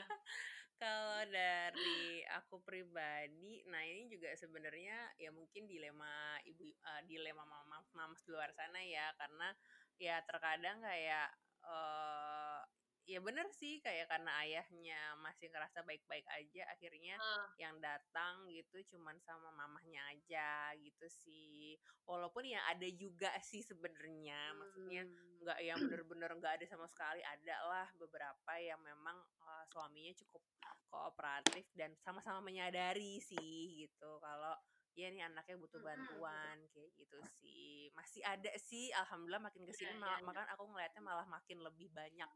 [0.77, 7.81] Kalau dari aku pribadi, nah ini juga sebenarnya ya mungkin dilema ibu uh, dilema mama
[7.97, 9.49] mama di luar sana ya karena
[9.97, 11.33] ya terkadang kayak
[11.65, 12.61] uh,
[13.07, 17.47] ya bener sih kayak karena ayahnya masih ngerasa baik-baik aja akhirnya uh.
[17.55, 24.51] yang datang gitu cuman sama mamahnya aja gitu sih walaupun ya ada juga sih sebenarnya
[24.51, 24.57] hmm.
[24.59, 25.01] maksudnya
[25.39, 30.43] nggak yang bener-bener nggak ada sama sekali ada lah beberapa yang memang uh, suaminya cukup
[30.91, 34.55] kooperatif dan sama-sama menyadari sih gitu kalau
[34.97, 36.69] ya nih anaknya butuh bantuan hmm.
[36.73, 41.01] kayak gitu sih masih ada sih alhamdulillah makin ke sini ya, ya, makan aku ngelihatnya
[41.05, 42.29] malah makin lebih banyak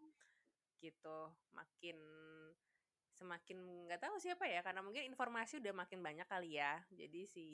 [0.81, 1.97] gitu makin
[3.21, 6.81] semakin nggak tahu siapa ya karena mungkin informasi udah makin banyak kali ya.
[6.89, 7.47] Jadi si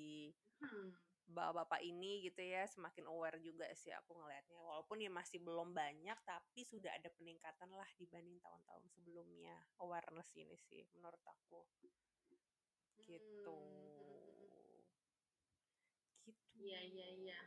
[0.63, 0.95] hmm.
[1.27, 4.55] bapak-bapak ini gitu ya semakin aware juga sih aku ngelihatnya.
[4.55, 9.59] Walaupun ya masih belum banyak tapi sudah ada peningkatan lah dibanding tahun-tahun sebelumnya.
[9.83, 11.67] Awareness ini sih menurut aku.
[11.83, 11.99] Gitu.
[12.97, 13.03] Hmm.
[13.07, 13.59] gitu
[16.63, 17.39] iya iya iya.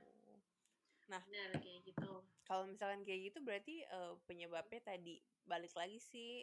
[1.08, 6.42] Nah benar kayak gitu kalau misalkan kayak gitu berarti uh, penyebabnya tadi balik lagi sih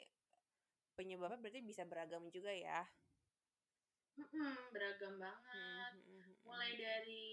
[0.95, 2.87] penyebabnya berarti bisa beragam juga ya
[4.15, 5.93] hmm, beragam banget
[6.47, 7.27] mulai dari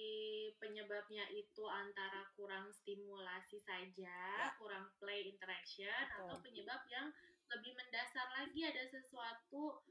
[0.58, 4.50] penyebabnya itu antara kurang stimulasi saja ya.
[4.58, 6.26] kurang play interaction Betul.
[6.26, 7.14] atau penyebab yang
[7.54, 9.86] lebih mendasar lagi ada sesuatu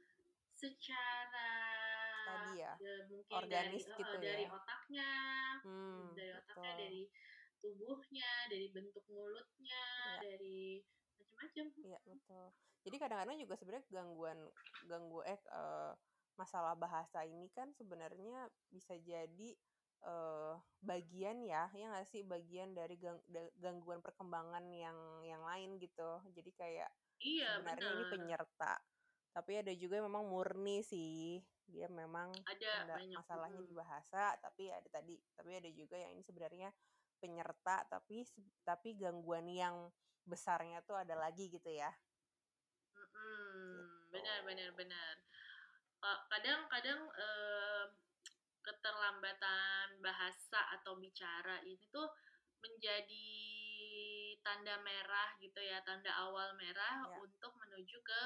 [0.51, 1.55] secara
[2.23, 4.51] tadi ya, ya mungkin organis dari, gitu uh, dari ya.
[4.51, 5.11] otaknya
[5.63, 6.79] hmm, dari otaknya betul.
[6.83, 7.01] dari
[7.63, 9.83] tubuhnya dari bentuk mulutnya
[10.19, 10.19] ya.
[10.19, 10.83] dari
[11.15, 12.47] macam-macam iya betul.
[12.83, 14.39] Jadi kadang-kadang juga sebenarnya gangguan
[14.91, 15.95] ganggu eh uh,
[16.35, 19.55] masalah bahasa ini kan sebenarnya bisa jadi
[20.03, 22.27] uh, bagian ya ya nggak sih?
[22.27, 23.23] Bagian dari gang,
[23.55, 26.19] gangguan perkembangan yang yang lain gitu.
[26.35, 26.91] Jadi kayak
[27.23, 27.95] iya, sebenarnya bener.
[27.95, 28.75] ini penyerta
[29.33, 31.41] tapi ada juga yang memang murni sih.
[31.65, 36.69] Dia memang ada masalahnya di bahasa tapi ada tadi tapi ada juga yang ini sebenarnya
[37.23, 38.27] penyerta tapi
[38.67, 39.87] tapi gangguan yang
[40.27, 41.87] besarnya tuh ada lagi gitu ya.
[42.91, 43.79] Hmm,
[44.11, 44.11] gitu.
[44.11, 45.15] benar benar benar.
[46.03, 47.85] Kadang-kadang eh,
[48.59, 52.11] keterlambatan bahasa atau bicara ini tuh
[52.59, 53.31] menjadi
[54.43, 57.15] tanda merah gitu ya, tanda awal merah ya.
[57.23, 58.21] untuk menuju ke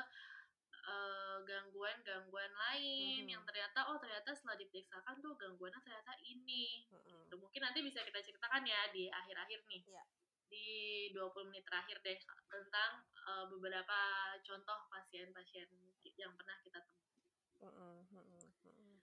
[0.88, 3.32] eh, gangguan-gangguan lain Mhm.
[3.32, 6.88] yang ternyata oh ternyata setelah diperiksakan tuh gangguannya ternyata ini.
[6.88, 7.28] Mhm.
[7.28, 9.82] Tuh, mungkin nanti bisa kita ceritakan ya di akhir-akhir nih.
[9.84, 10.04] Iya.
[10.47, 10.67] Di
[11.12, 12.15] 20 menit terakhir deh
[12.47, 12.91] tentang
[13.28, 14.00] eh, beberapa
[14.41, 15.67] contoh pasien-pasien
[16.15, 17.12] yang pernah kita temui.
[17.60, 18.95] Mhm, mhm, mhm.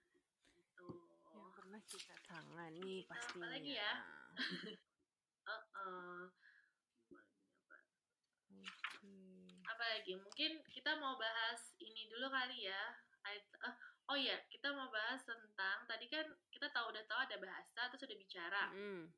[0.73, 1.05] Tuh.
[1.29, 3.45] Yang pernah kita tangani Kita pastinya.
[3.45, 3.93] apalagi ya?
[5.45, 6.17] Heeh.
[6.25, 6.44] Oke.
[9.75, 12.95] Apalagi mungkin kita mau bahas ini dulu kali ya.
[13.27, 13.43] Eh,
[14.07, 18.07] oh iya, kita mau bahas tentang tadi kan kita tahu udah tahu ada bahasa terus
[18.07, 18.63] udah bicara.
[18.71, 19.11] Mhm.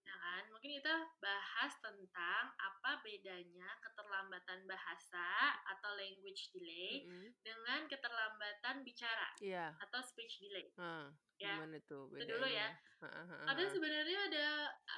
[0.00, 0.42] Ya kan?
[0.48, 5.28] Mungkin kita bahas tentang apa bedanya keterlambatan bahasa
[5.68, 7.28] atau language delay Mhm.
[7.44, 9.76] dengan keterlambatan bicara Iya.
[9.76, 10.72] atau speech delay.
[10.80, 12.72] Nah, Ya, gimana tuh itu dulu ya.
[13.04, 13.68] heeh.
[13.68, 14.46] sebenarnya ada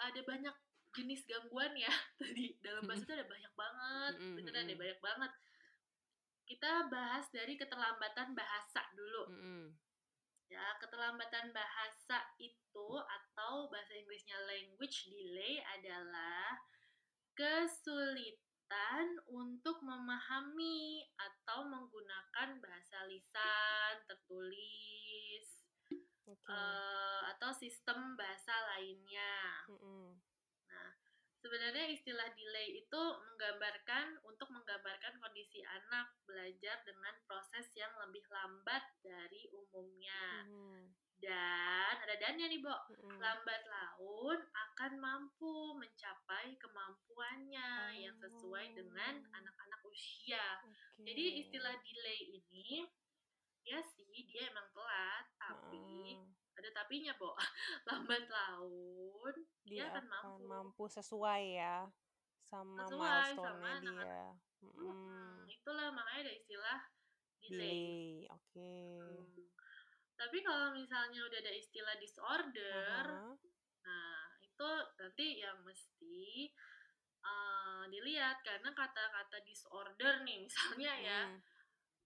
[0.06, 0.54] ada banyak
[0.92, 1.90] jenis gangguan ya.
[2.20, 5.32] Tadi dalam bahasa itu ada banyak banget, beneran ada banyak banget.
[6.46, 9.24] Kita bahas dari keterlambatan bahasa dulu.
[10.52, 16.60] Ya, keterlambatan bahasa itu atau bahasa Inggrisnya language delay adalah
[17.32, 25.64] kesulitan untuk memahami atau menggunakan bahasa lisan, tertulis,
[26.28, 26.52] Oke.
[26.52, 29.64] eh, atau sistem bahasa lainnya.
[30.72, 30.92] Mhm.
[31.42, 38.82] Sebenarnya istilah delay itu menggambarkan untuk menggambarkan kondisi anak belajar dengan proses yang lebih lambat
[39.02, 40.46] dari umumnya.
[40.46, 40.94] Mhm.
[41.18, 42.74] Dan ada dannya nih, Bo.
[42.94, 43.18] Mhm.
[43.18, 49.38] Lambat laun akan mampu mencapai kemampuannya yang sesuai dengan Oh.
[49.42, 50.62] anak-anak usia.
[50.62, 51.02] Oke.
[51.10, 52.86] Jadi istilah delay ini
[53.62, 56.41] ya sih dia emang telat, tapi Heeh.
[56.62, 57.34] Ada tapinya, Bo.
[57.90, 60.42] Lambat laun dia dia akan akan mampu.
[60.46, 61.90] mampu sesuai ya
[62.40, 64.06] sama Sesuai milestone-nya sama anak-anak.
[64.06, 64.28] dia.
[64.62, 65.50] Mm-mm, Mhm.
[65.50, 66.78] itulah makanya ada istilah
[67.36, 67.50] delay.
[67.50, 68.06] Delay.
[68.30, 68.74] Oke.
[68.96, 69.26] Hmm.
[70.14, 73.34] Tapi kalau misalnya udah ada istilah disorder, Aha.
[73.82, 76.46] nah itu nanti yang mesti
[77.22, 81.38] eh, dilihat karena kata-kata disorder nih misalnya ya Mhm.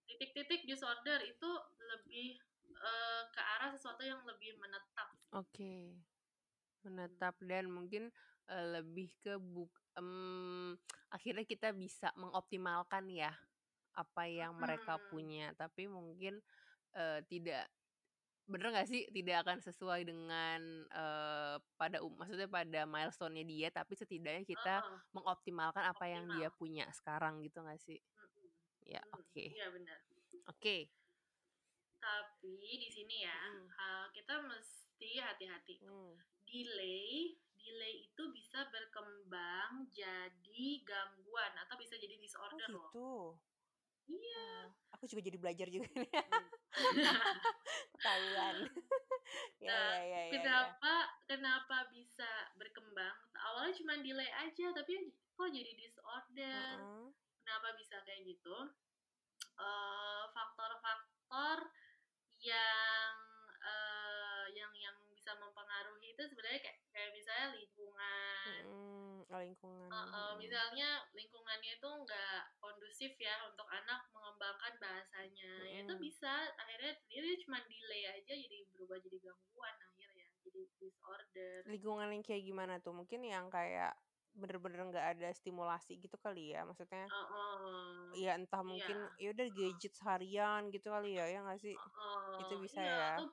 [0.06, 2.36] titik-titik disorder itu lebih
[2.82, 5.08] eh, ke arah sesuatu yang lebih menetap.
[5.32, 5.96] Oke.
[6.86, 8.08] Menetap dan mungkin
[8.46, 10.76] eh, lebih ke buk em,
[11.10, 13.32] akhirnya kita bisa mengoptimalkan ya
[13.96, 15.10] apa yang mereka Mm-mm.
[15.10, 16.38] punya, tapi mungkin
[16.94, 17.66] eh, tidak
[18.46, 20.60] bener nggak sih tidak akan sesuai dengan
[20.92, 24.84] eh, pada um- maksudnya pada milestone-nya dia, tapi setidaknya kita
[25.16, 26.58] mengoptimalkan apa yang dia optimal.
[26.60, 27.98] punya sekarang gitu nggak sih?
[28.20, 28.48] Mm-mm.
[28.86, 29.44] Ya, Mm, oke.
[29.56, 29.98] Iya benar.
[30.46, 30.90] Oke.
[32.06, 33.34] Tapi di sini ya
[33.74, 35.82] ha- kita mesti hati-hati.
[35.82, 36.14] Hmm.
[36.46, 43.10] delay delay itu bisa berkembang jadi gangguan atau bisa jadi Oh disorder loh gitu.
[44.06, 46.06] iya Oh, aku juga jadi belajar juga nih.
[46.06, 46.46] Hmm.
[47.98, 48.56] Ketahuan.
[49.58, 50.32] ya, Nah, ya, ya, ya, ya.
[50.38, 50.94] kenapa
[51.26, 54.94] kenapa bisa berkembang awalnya cuma delay aja tapi
[55.34, 57.10] kok jadi disorder Heeh.
[57.42, 58.54] kenapa bisa kayak gitu
[59.56, 61.58] Eh, faktor-faktor
[62.46, 63.12] yang
[63.58, 68.96] eh, yang yang bisa mempengaruhi itu sebenarnya kayak kayak misalnya lingkungan Mm-mm.
[69.26, 69.90] Oh, lingkungan.
[69.90, 76.54] Uh, uh, misalnya lingkungannya itu nggak kondusif ya untuk anak mengembangkan bahasanya, ya itu bisa
[76.54, 81.66] akhirnya dia cuma delay aja jadi berubah jadi gangguan akhirnya jadi disorder.
[81.66, 82.94] Lingkungan yang kayak gimana tuh?
[82.94, 83.98] Mungkin yang kayak
[84.36, 86.62] bener-bener nggak ada stimulasi gitu kali ya.
[86.68, 91.38] Maksudnya Uh, uh, ya entah iya, mungkin ya udah gadget seharian gitu kali ya, ya
[91.44, 91.74] nggak sih?
[91.76, 93.10] uh, Itu bisa iya ya.
[93.16, 93.26] atau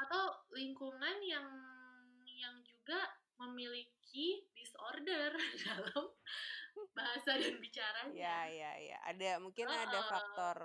[0.00, 0.24] atau
[0.56, 1.46] lingkungan yang
[2.24, 3.00] yang juga
[3.40, 5.32] memiliki disorder
[5.64, 6.04] dalam
[6.96, 8.48] bahasa dan Ya, bicaranya.
[8.48, 8.98] ya, ya.
[9.10, 10.56] Ada mungkin Uh, ada faktor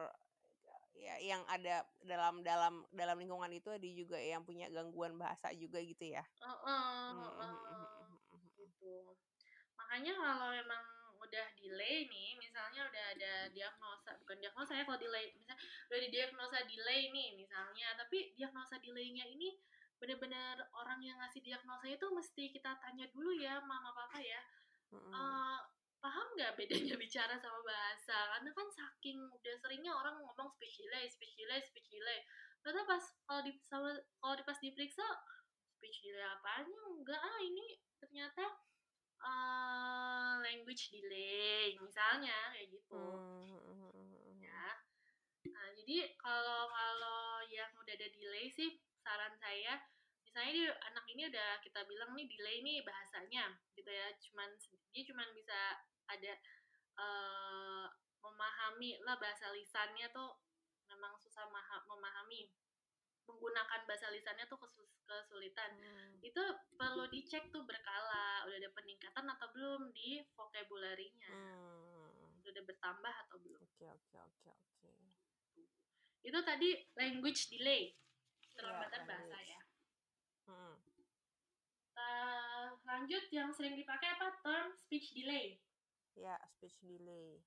[0.95, 5.77] ya yang ada dalam dalam dalam lingkungan itu ada juga yang punya gangguan bahasa juga
[5.83, 6.23] gitu ya.
[6.41, 8.47] uh, uh, uh, mm, mm, mm, uh, mm, mm, mm.
[8.55, 8.93] gitu.
[9.85, 10.81] Makanya kalau emang
[11.21, 15.61] udah delay nih, misalnya udah ada diagnosa, bukan diagnosa ya kalau delay, misalnya
[15.93, 19.61] udah didiagnosa delay nih misalnya, tapi diagnosa delaynya ini
[20.01, 24.41] bener-bener orang yang ngasih diagnosa itu mesti kita tanya dulu ya mama papa ya,
[24.89, 25.13] Mm-mm.
[25.13, 25.59] eh,
[26.01, 28.17] paham nggak bedanya bicara sama bahasa?
[28.35, 32.25] Karena kan saking udah seringnya orang ngomong speech delay, speech delay, speech delay.
[32.65, 35.05] Ternyata pas kalau di sama kalau di- pas diperiksa
[35.77, 38.43] speech delay apanya enggak ah ini ternyata
[39.25, 39.74] eh,
[40.45, 42.93] language delay misalnya kayak gitu.
[42.93, 44.37] Mm, mm, mm, mm, mm.
[44.45, 44.65] ya.
[45.49, 49.81] Nah jadi kalau kalau yang udah ada delay sih saran saya
[50.21, 54.13] misalnya dia anak ini udah kita bilang nih delay nih bahasanya gitu ya.
[54.21, 54.49] Cuman
[54.93, 55.59] dia cuman bisa
[56.05, 56.33] ada
[57.01, 57.85] eh,
[58.21, 60.37] memahami lah bahasa lisannya tuh
[60.89, 62.53] memang susah maha- memahami
[63.25, 64.59] menggunakan bahasa lisannya tuh
[65.05, 66.17] kesulitan Hmm.
[66.19, 66.41] itu
[66.73, 72.41] perlu dicek tuh berkala udah ada peningkatan atau belum di vocabulary-nya Hmm.
[72.41, 74.89] udah ada bertambah atau belum Oke oke oke oke.
[76.21, 79.61] itu tadi language delay Iya, keterlambatan bahasa ya
[80.45, 80.77] Hmm.
[81.95, 85.57] Nah, lanjut yang sering dipakai apa term speech delay
[86.15, 87.41] Ya speech delay.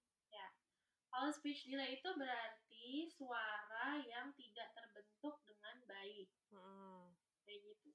[1.08, 5.57] kalau speech delay itu berarti suara yang tidak terbentuk dengan
[5.88, 7.12] baik Hmm.
[7.42, 7.90] kayak gitu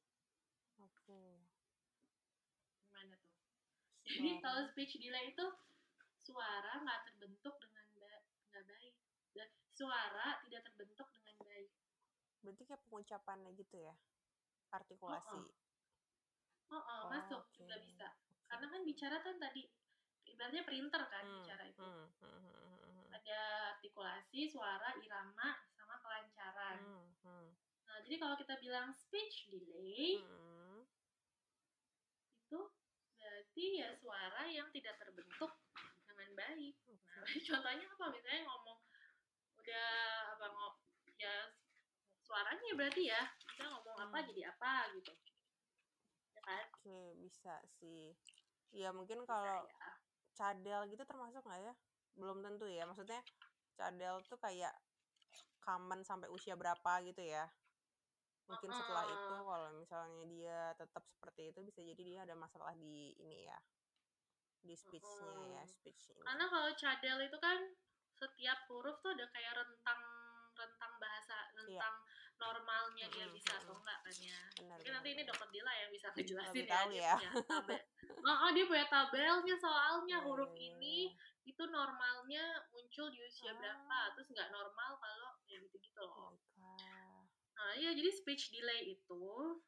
[0.78, 1.22] Oke.
[2.82, 3.34] gimana tuh
[4.04, 4.42] jadi Suara.
[4.44, 5.46] kalau speech delay itu
[6.22, 8.94] suara nggak terbentuk dengan ba- nggak baik
[9.34, 11.72] Dan suara tidak terbentuk dengan baik
[12.44, 13.96] Berarti kayak pengucapannya gitu ya?
[14.70, 15.40] Artikulasi.
[16.70, 17.56] oh, oh, Oh, masuk oke.
[17.56, 18.36] juga bisa Oke.
[18.46, 19.62] karena kan bicara kan tadi
[20.26, 23.40] ibaratnya printer kan Hmm, bicara itu hmm, hmm, hmm, hmm, hmm, ada
[23.74, 27.48] artikulasi suara irama sama kelancaran hmm, hmm,
[28.04, 30.84] jadi kalau kita bilang speech delay hmm.
[32.48, 32.60] itu
[33.18, 35.52] berarti ya suara yang tidak terbentuk
[36.06, 37.00] dengan baik Oke.
[37.16, 38.80] Nah, contohnya apa misalnya ngomong
[39.64, 39.92] udah
[40.36, 40.76] apa ngomong
[41.16, 41.36] ya
[42.20, 44.28] suaranya berarti ya kita ngomong apa Hmm.
[44.32, 45.14] jadi apa gitu
[46.34, 48.12] ya kan Oke, bisa sih.
[48.74, 49.90] Ya mungkin kalau ya.
[50.36, 51.74] cadel gitu termasuk nggak ya?
[52.20, 52.84] Belum tentu ya.
[52.84, 53.22] Maksudnya
[53.80, 54.74] cadel tuh kayak
[55.64, 57.48] common sampai usia berapa gitu ya?
[58.44, 63.16] Mungkin setelah itu kalau misalnya dia tetap seperti itu bisa jadi dia ada masalah di
[63.18, 63.60] ini ya.
[64.64, 66.24] Di speech-nya ya, speech ini.
[66.24, 67.60] karena kalau cadel itu kan
[68.16, 70.02] setiap huruf tuh ada kayak rentang
[70.54, 71.96] rentang bahasa rentang
[72.40, 75.30] normalnya dia bisa atau enggak kan ya Benar, mungkin nanti ini benar.
[75.36, 77.16] dokter Dila yang bisa ngejelasin Lebih ya tahu dia ya.
[77.20, 77.82] punya tabel
[78.24, 81.52] oh, oh, dia punya tabelnya soalnya Iya, huruf iya, iya, ini iya.
[81.52, 84.08] itu normalnya muncul di usia berapa Ah.
[84.16, 86.53] terus nggak normal kalau ya gitu-gitu loh Baiklah.
[87.64, 89.24] Nah iya jadi speech delay itu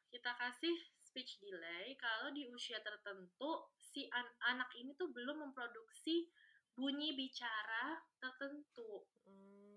[0.06, 6.28] kita kasih speech delay kalau di usia tertentu si an- anak ini tuh belum memproduksi
[6.76, 9.08] bunyi bicara tertentu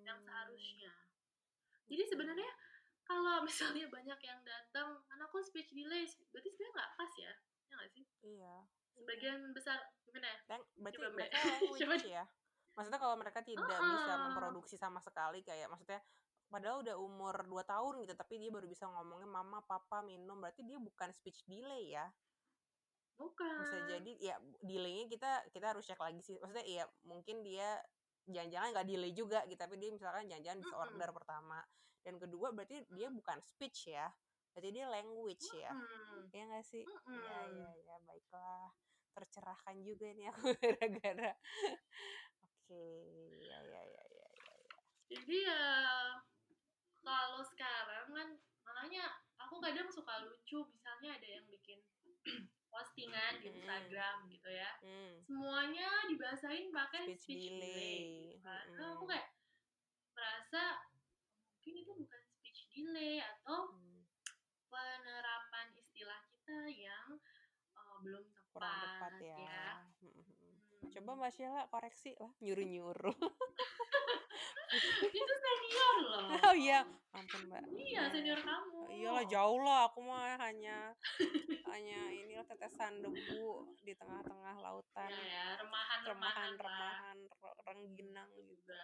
[0.04, 0.92] yang Hmm, seharusnya
[1.88, 2.50] jadi sebenarnya
[3.02, 7.32] kalau misalnya banyak yang datang anakku speech delay berarti sebenarnya nggak pas ya
[7.66, 8.36] ya nggak sih Iya.
[8.36, 8.56] iya.
[8.92, 11.40] sebagian besar gimana ya Lang- berarti Coba, mereka
[12.20, 12.24] ya.
[12.76, 14.24] Maksudnya kalau mereka tidak bisa Uh-uh.
[14.28, 16.00] memproduksi sama sekali kayak maksudnya
[16.50, 20.66] padahal udah umur 2 tahun gitu tapi dia baru bisa ngomongnya mama papa minum berarti
[20.66, 22.10] dia bukan speech delay ya.
[23.20, 26.40] bukan Bisa jadi ya delaynya kita kita harus cek lagi sih.
[26.40, 27.78] Maksudnya ya mungkin dia
[28.26, 31.60] jangan-jangan nggak delay juga gitu tapi dia misalkan jangan-jangan disorder pertama
[32.06, 34.08] dan kedua berarti dia bukan speech ya.
[34.56, 35.72] Berarti dia language ya.
[35.76, 36.32] Mm-mm.
[36.34, 36.84] Ya nggak sih?
[36.84, 37.20] Mm-mm.
[37.22, 38.72] Ya, ya, ya, baiklah.
[39.14, 41.32] Tercerahkan juga nih aku gara-gara.
[42.40, 42.86] Oke,
[43.46, 44.80] ya, ya, ya, ya, ya, ya.
[45.10, 45.64] jadi ya
[47.10, 48.28] kalau sekarang kan
[48.62, 49.10] makanya
[49.42, 51.82] aku kadang suka lucu misalnya ada yang bikin
[52.74, 53.50] postingan di.
[53.50, 58.78] Instagram gitu ya Hmm, semuanya dibahasain pakai speech, speech, delay, delay.
[58.78, 59.28] Nah, aku kayak
[60.14, 60.86] merasa
[61.50, 64.06] mungkin itu bukan speech delay atau Hmm,
[64.70, 67.18] penerapan istilah kita yang
[67.74, 69.38] uh, belum tepat, kurang tepat ya.
[69.42, 69.66] ya.
[69.98, 70.90] Hmm, hmm, hmm.
[70.94, 73.18] Coba Mbak Sheila koreksi lah, nyuruh-nyuruh.
[75.20, 76.80] itu senior loh oh iya,
[77.12, 77.64] ampun Mbak.
[77.76, 80.98] iya senior kamu Oh, iyalah jauh lah, aku mah hanya
[81.70, 85.10] hanya inilah tetesan debu di tengah-tengah lautan.
[85.14, 88.50] ya ya remahan remahan remahan-remahan re- rengginang gitu.
[88.58, 88.84] juga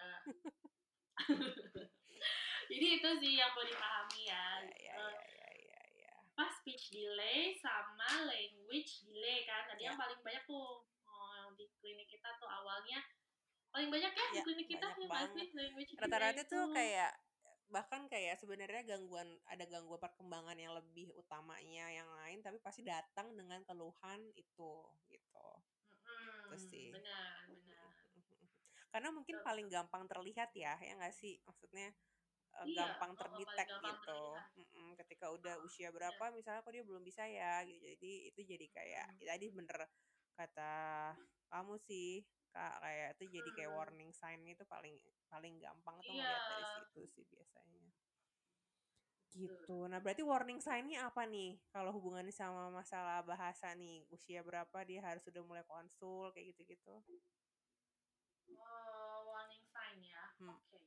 [2.70, 6.14] jadi itu sih yang perlu dipahami ya, Ya, ya, Eh, ya, ya, ya, ya.
[6.34, 9.90] pas speech delay sama language delay kan tadi Ya.
[9.90, 13.02] yang paling banyak tuh oh, di klinik kita tuh awalnya
[13.76, 15.68] paling banyak ya, di Ya, klinik kita ya language delay
[16.00, 17.12] Rata-rata tuh kayak
[17.68, 23.36] bahkan kayak sebenarnya gangguan ada gangguan perkembangan yang lebih utamanya yang lain tapi pasti datang
[23.36, 24.72] dengan keluhan itu
[25.12, 25.48] gitu.
[26.06, 26.88] Mm-mm, Itu sih.
[26.94, 27.92] benar benar
[28.92, 29.44] Karena mungkin Betul.
[29.44, 31.36] paling gampang terlihat ya, ya nggak sih?
[31.44, 31.92] Maksudnya
[32.56, 34.08] eh, Iya, gampang oh, paling terdetek gampang gitu.
[34.08, 34.50] terlihat.
[34.56, 37.84] Mm-mm, ketika udah Oh, usia berapa misalnya kok dia belum bisa ya gitu.
[37.84, 39.20] Jadi itu jadi kayak Mm.
[39.20, 39.78] ya tadi bener
[40.38, 40.72] kata
[41.52, 42.24] kamu sih
[42.56, 43.76] Kak kayak itu jadi kayak Mm.
[43.76, 44.96] warning sign itu paling
[45.28, 46.24] paling gampang tuh Iya.
[46.24, 47.84] ngeliat dari situ sih biasanya.
[49.36, 49.76] Gitu.
[49.92, 51.60] Nah, berarti warning sign-nya apa nih?
[51.68, 57.04] Kalau hubungannya sama masalah bahasa nih, usia berapa dia harus sudah mulai konsul kayak gitu-gitu.
[58.56, 60.24] Oh, warning sign ya.
[60.40, 60.56] Hmm.
[60.56, 60.80] Oke.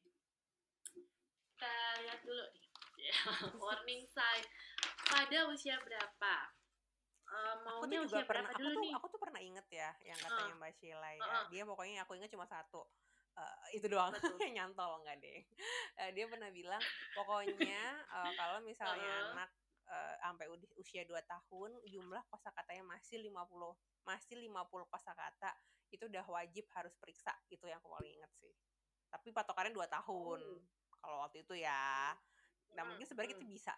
[1.53, 2.65] Kita lihat dulu nih.
[3.63, 4.43] Warning sign
[5.07, 6.35] pada usia berapa?
[7.29, 8.93] Eh, aku tuh juga usia pernah aku dulu tuh nih?
[8.97, 11.45] aku tuh pernah inget ya yang katanya Mbak Sheila ya Uh-uh.
[11.53, 12.81] dia pokoknya aku inget cuma satu
[13.37, 14.09] uh, itu doang
[14.57, 15.39] nyantol enggak deh
[16.01, 16.81] uh, dia pernah bilang
[17.13, 19.33] pokoknya uh, kalau misalnya Uh-uh.
[19.37, 19.49] anak
[19.85, 20.45] uh, sampai
[20.81, 23.37] usia 2 tahun jumlah kosakatanya masih 50
[24.09, 25.51] masih 50 kosakata
[25.93, 28.53] itu udah wajib harus periksa itu yang aku paling inget sih
[29.09, 30.61] tapi patokannya 2 tahun Oh.
[31.01, 32.13] kalau waktu itu ya
[32.69, 33.53] nah Hmm, mungkin sebenarnya kita hmm.
[33.53, 33.73] bisa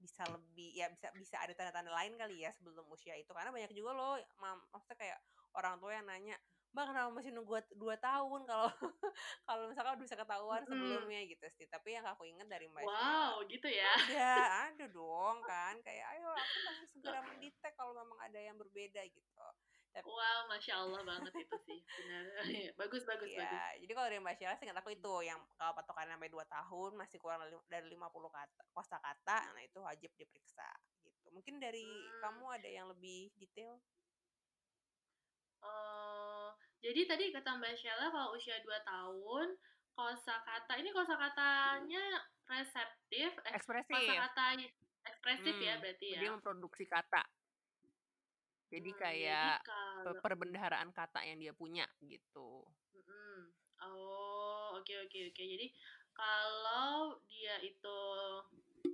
[0.00, 3.30] bisa lebih ya bisa bisa ada tanda-tanda lain kali ya sebelum usia itu.
[3.32, 5.18] Karena banyak juga loh mam, maksudnya kayak
[5.56, 6.36] orang tua yang nanya
[6.76, 8.44] mbak kenapa masih nunggu dua tahun?
[8.52, 8.68] Kalau
[9.48, 10.68] kalau misalkan udah bisa ketahuan Mm-mm.
[10.76, 11.64] sebelumnya gitu sih.
[11.72, 13.96] Tapi yang aku ingat dari mbak Wow, gitu ya.
[13.96, 15.80] Sheila ada ada dong kan.
[15.80, 19.32] Kayak ayo aku pengen segera mendetek kalau memang ada yang berbeda gitu
[19.96, 21.80] tapi Wow, masya Allah banget itu sih.
[21.80, 22.24] Benar.
[22.80, 23.32] bagus, bagus, bagus.
[23.32, 26.90] ya jadi kalau dari mbak Sheila sih aku itu yang kalau patokannya sampai 2 tahun
[26.94, 30.68] masih kurang dari- dari 50 kata kosa kata nah itu wajib diperiksa
[31.00, 32.20] gitu mungkin dari Hmm.
[32.20, 33.80] kamu ada yang lebih detail
[35.58, 39.56] Eh, jadi tadi kata Mbak Sheila kalau usia 2 tahun
[39.90, 42.04] kosakata ini kosakatanya
[42.46, 44.44] reseptif eh ekspresif kosakata
[45.02, 46.20] ekspresif ya Hmm, berarti ya.
[46.20, 47.24] dia memproduksi kata
[48.76, 52.62] jadi Hmm, kayak jadi kalau pe- perbendaharaan kata yang dia punya gitu
[52.92, 53.48] Mm-mm.
[53.76, 55.42] Oh, oke oke oke.
[55.44, 55.68] Jadi
[56.16, 57.98] kalau dia itu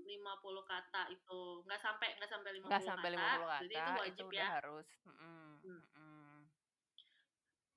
[0.02, 3.92] 50 kata itu nggak sampai nggak sampai 50 nggak sampai kata, 50 berarti itu kata
[4.02, 4.26] wajib itu ya.
[4.34, 5.78] udah harus mm-mm, Hmm.
[5.78, 6.34] mm-mm.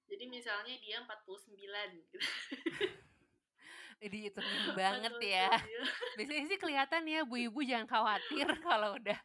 [0.05, 2.17] Jadi misalnya dia 49 gitu.
[3.95, 4.39] Jadi itu
[4.75, 5.49] banget ya.
[5.49, 5.65] 49.
[6.19, 9.19] Biasanya sih kelihatan ya, Bu Ibu jangan khawatir kalau udah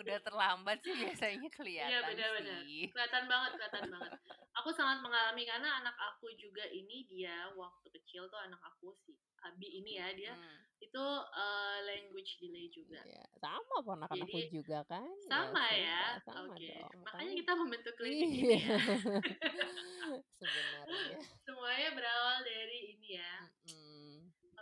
[0.00, 2.58] udah terlambat sih biasanya Iya kelihatan benar-benar.
[2.62, 2.82] sih.
[2.88, 4.12] Kelihatan banget, kelihatan banget.
[4.54, 9.12] Aku sangat mengalami karena anak aku juga ini dia waktu kecil tuh anak aku si
[9.44, 11.04] Abi ini ya dia Hmm, itu
[11.36, 12.96] eh, language delay juga.
[13.04, 13.20] iya.
[13.36, 15.04] Sama ponakan aku Jadi juga kan.
[15.04, 16.00] Ya sama ya.
[16.24, 16.64] sama Oke.
[16.64, 17.02] dong.
[17.04, 18.72] Makanya kita membentuk klinik ini iya.
[18.72, 18.78] ya.
[20.40, 21.18] Sebenarnya.
[21.44, 23.32] Semuanya berawal dari ini ya,
[23.68, 23.83] Mm-mm.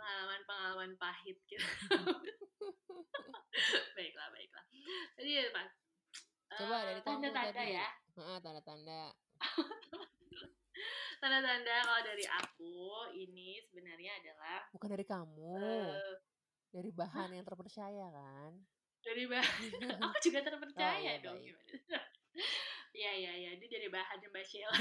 [0.03, 1.63] Pengalaman-pengalaman pahit gitu.
[3.95, 4.65] baiklah, baiklah.
[5.15, 5.67] Jadi ya, Pak.
[6.53, 7.87] Coba eh, dari kamu tanda-tanda ya.
[8.19, 9.01] Heeh, tanda-tanda.
[11.23, 12.75] Tanda-tanda kalau dari aku
[13.15, 16.19] ini sebenarnya adalah Bukan dari kamu, eh
[16.67, 18.51] dari bahan yang terpercaya kan?
[18.99, 19.43] dari bahan
[20.03, 21.51] aku juga Oh terpercaya iya dong baik.
[21.51, 21.99] gimana?
[22.93, 24.75] Iya iya iya, ini dari bahannya Mbak Sheila.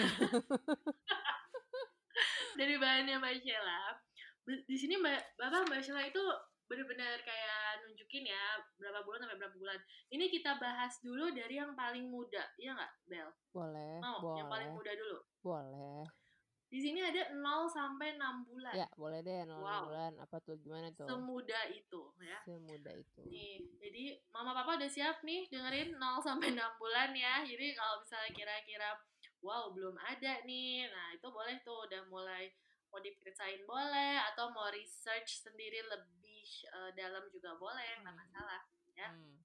[2.55, 3.83] dari bahannya Mbak Sheila.
[4.43, 6.23] Di sini Mbak Bapak Mbak Sheila itu
[6.67, 9.79] benar-benar kayak nunjukin ya berapa bulan sampai berapa bulan.
[10.09, 13.29] Ini kita bahas dulu dari yang paling muda, iya nggak Bel?
[13.53, 15.19] Boleh, Mau yang paling boleh, muda dulu.
[15.45, 16.03] boleh.
[16.73, 18.73] Di sini ada 0 sampai 6 bulan.
[18.73, 20.13] Ya, boleh deh 0 Wow, bulan.
[20.25, 21.05] Apa tuh gimana tuh?
[21.05, 22.41] semudah itu ya.
[22.49, 23.21] Semudah itu.
[23.29, 27.45] Nih, jadi mama papa udah siap nih dengerin 0 sampai 6 bulan ya.
[27.45, 28.89] Jadi kalau misalnya kira-kira
[29.45, 30.89] wow belum ada nih.
[30.89, 32.49] Nah, itu boleh tuh udah mulai
[32.93, 38.23] mau diperiksain boleh atau mau research sendiri lebih eh, dalam juga boleh, nggak Hmm.
[38.23, 38.63] masalah
[38.93, 39.09] ya.
[39.09, 39.41] Hmm.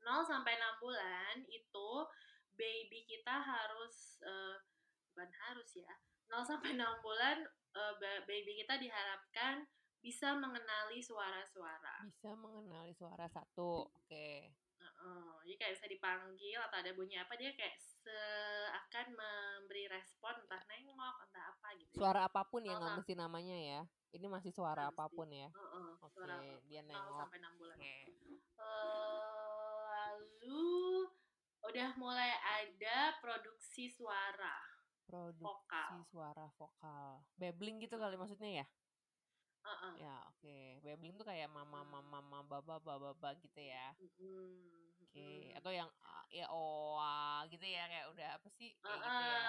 [0.00, 1.90] 0 sampai 6 bulan itu
[2.52, 4.56] baby kita harus eh,
[5.10, 5.94] bukan harus ya.
[6.30, 7.42] 0 sampai 6 bulan
[7.72, 9.66] ba- baby kita diharapkan
[9.98, 12.02] bisa mengenali suara-suara.
[12.04, 13.86] Bisa mengenali suara satu.
[13.88, 14.50] Oke.
[15.02, 20.62] Heeh, jadi kayak bisa dipanggil atau ada bunyi apa dia kayak seakan memberi respon entah
[20.70, 21.98] nengok entah apa gitu.
[21.98, 23.80] Suara apa pun ya nggak mesti namanya ya.
[24.14, 25.50] Ini masih suara apa pun ya.
[25.50, 26.54] Heeh, Oke, suara apa?
[26.70, 27.18] dia 0 nengok.
[27.26, 27.76] sampai 6 bulan.
[27.82, 27.94] Oke.
[28.62, 29.18] Eh,
[29.90, 30.70] lalu
[31.62, 32.30] udah mulai
[32.62, 34.54] ada produksi suara
[35.02, 35.90] Produksi vokal.
[36.06, 37.26] suara vokal.
[37.34, 38.66] Babbling gitu kali maksudnya ya?
[39.62, 39.92] Heeh.
[40.02, 40.58] Ya, oke.
[40.82, 43.94] Babbling tuh kayak mama mama mama baba baba baba gitu ya.
[43.98, 45.58] Mm-mm, Oke, mm-mm.
[45.60, 49.40] atau yang ah, ya oa gitu ya kayak udah apa sih kayak gitu ya.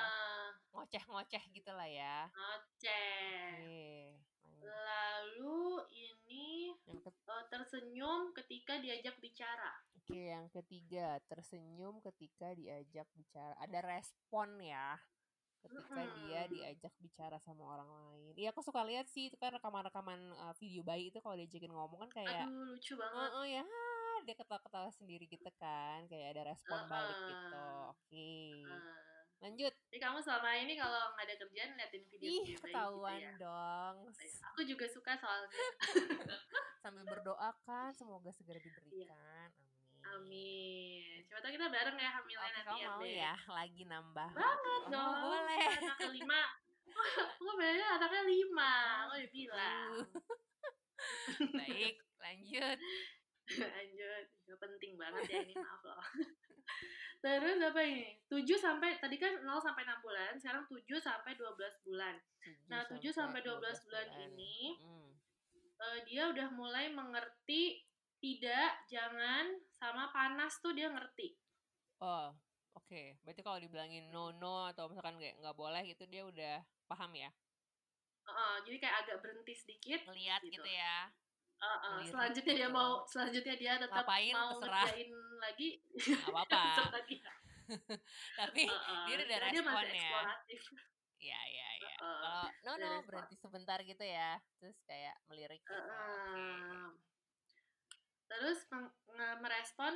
[0.76, 2.28] Ngoceh-ngoceh gitu lah ya.
[2.28, 4.12] ngoceh.
[4.44, 4.68] Lanjut.
[4.68, 5.64] Lalu
[5.96, 9.72] ini Yang ke- eh, tersenyum ketika diajak bicara.
[10.04, 13.56] Oke, yang ketiga, tersenyum ketika diajak bicara.
[13.64, 15.00] Ada respon ya
[15.64, 16.52] ketika dia Mm-mm.
[16.60, 18.36] diajak bicara sama orang lain.
[18.36, 22.04] Iya, aku suka lihat sih itu kan rekaman-rekaman uh, video bayi itu kalau diajakin ngomong
[22.04, 23.32] kan kayak Aduh, lucu banget.
[23.32, 23.64] oh, oh ya
[24.24, 27.68] ah," dia ketawa-ketawa sendiri gitu kan, kayak ada respon balik gitu.
[27.92, 28.32] Oke.
[28.64, 29.02] Heeh.
[29.38, 29.74] Lanjut.
[29.92, 33.32] Jadi kamu selama ini kalau nggak ada kerjaan liatin Ih, video-video bayi gitu ketahuan ya.
[33.36, 33.96] dong.
[34.08, 35.52] Baik, Aku juga suka soalnya.
[36.80, 38.72] Sambil berdoa kan semoga segera Iya.
[38.72, 39.50] diberikan.
[40.06, 40.16] Amin.
[40.16, 41.28] Amin.
[41.28, 44.30] Coba kita bareng ya hamilnya Oke, nanti kamu ya, mau ya lagi nambah?
[44.32, 45.16] Banget Oh, dong.
[45.28, 45.68] boleh.
[45.76, 46.42] Anak kelima.
[47.36, 48.74] Aku benernya anaknya lima.
[49.04, 49.90] Aku udah bilang.
[49.92, 50.08] Uh.
[51.60, 52.78] Baik, lanjut.
[53.50, 54.26] Lanjut.
[54.48, 56.00] Gak penting banget ya ini maaf loh.
[57.20, 58.20] Terus apa ini?
[58.28, 62.16] 7 sampai tadi kan 0 sampai 6 bulan, sekarang 7 sampai 12 bulan.
[62.44, 65.12] 7 Nah, 7 sampai 12 bulan ini Hmm.
[65.80, 67.84] eh, dia udah mulai mengerti
[68.20, 71.36] tidak, jangan, sama panas tuh dia ngerti.
[72.00, 72.32] Oh,
[72.74, 73.20] oke.
[73.24, 76.56] Berarti kalau dibilangin no no atau misalkan kayak nggak boleh gitu dia udah
[76.88, 77.28] paham ya?
[78.24, 80.00] Heeh, jadi kayak agak berhenti sedikit.
[80.08, 80.60] Ngeliat Gitu.
[80.60, 81.12] gitu ya.
[81.56, 82.76] Heeh, Ngelirik selanjutnya dia gitu.
[82.76, 84.84] mau selanjutnya dia tetap Ngapain, mau terserah.
[84.84, 85.70] ngerjain lagi.
[85.94, 86.62] Nggak apa-apa.
[88.40, 90.36] Tapi Heeh, dia udah karena dia masih respon ya.
[91.24, 91.96] Ya, ya, ya.
[91.96, 93.08] Heeh, Kalau no ada no respon.
[93.08, 94.32] berhenti sebentar gitu ya.
[94.58, 95.72] Terus kayak melirik gitu.
[95.72, 95.88] Oke.
[95.88, 96.84] Heeh.
[98.26, 99.94] Terus meng- nge- merespon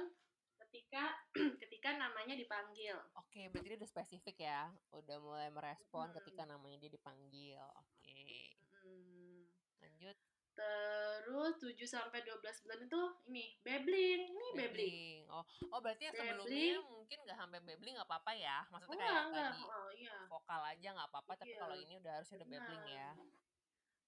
[0.57, 1.03] ketika
[1.61, 2.95] ketika namanya dipanggil.
[3.13, 4.71] Oke, berarti dia udah spesifik ya.
[4.89, 6.15] Udah mulai merespon Hmm.
[6.15, 7.59] ketika namanya dia dipanggil.
[7.75, 8.55] Oke.
[8.79, 9.43] Hmm.
[9.77, 10.15] Lanjut.
[10.57, 14.21] Terus 7 sampai 12 bulan itu ini babbling.
[14.25, 14.57] Ini babbling.
[14.57, 15.19] Babbling.
[15.29, 16.81] Oh, oh berarti yang sebelumnya Babbling.
[16.89, 18.57] mungkin nggak sampai babbling nggak apa-apa ya.
[18.67, 19.47] Maksudnya Enggak, kayak enggak.
[19.47, 20.15] tadi Oh, iya.
[20.25, 21.59] vokal aja nggak apa-apa, tapi Iya.
[21.61, 23.09] kalau ini udah harusnya udah babbling ya.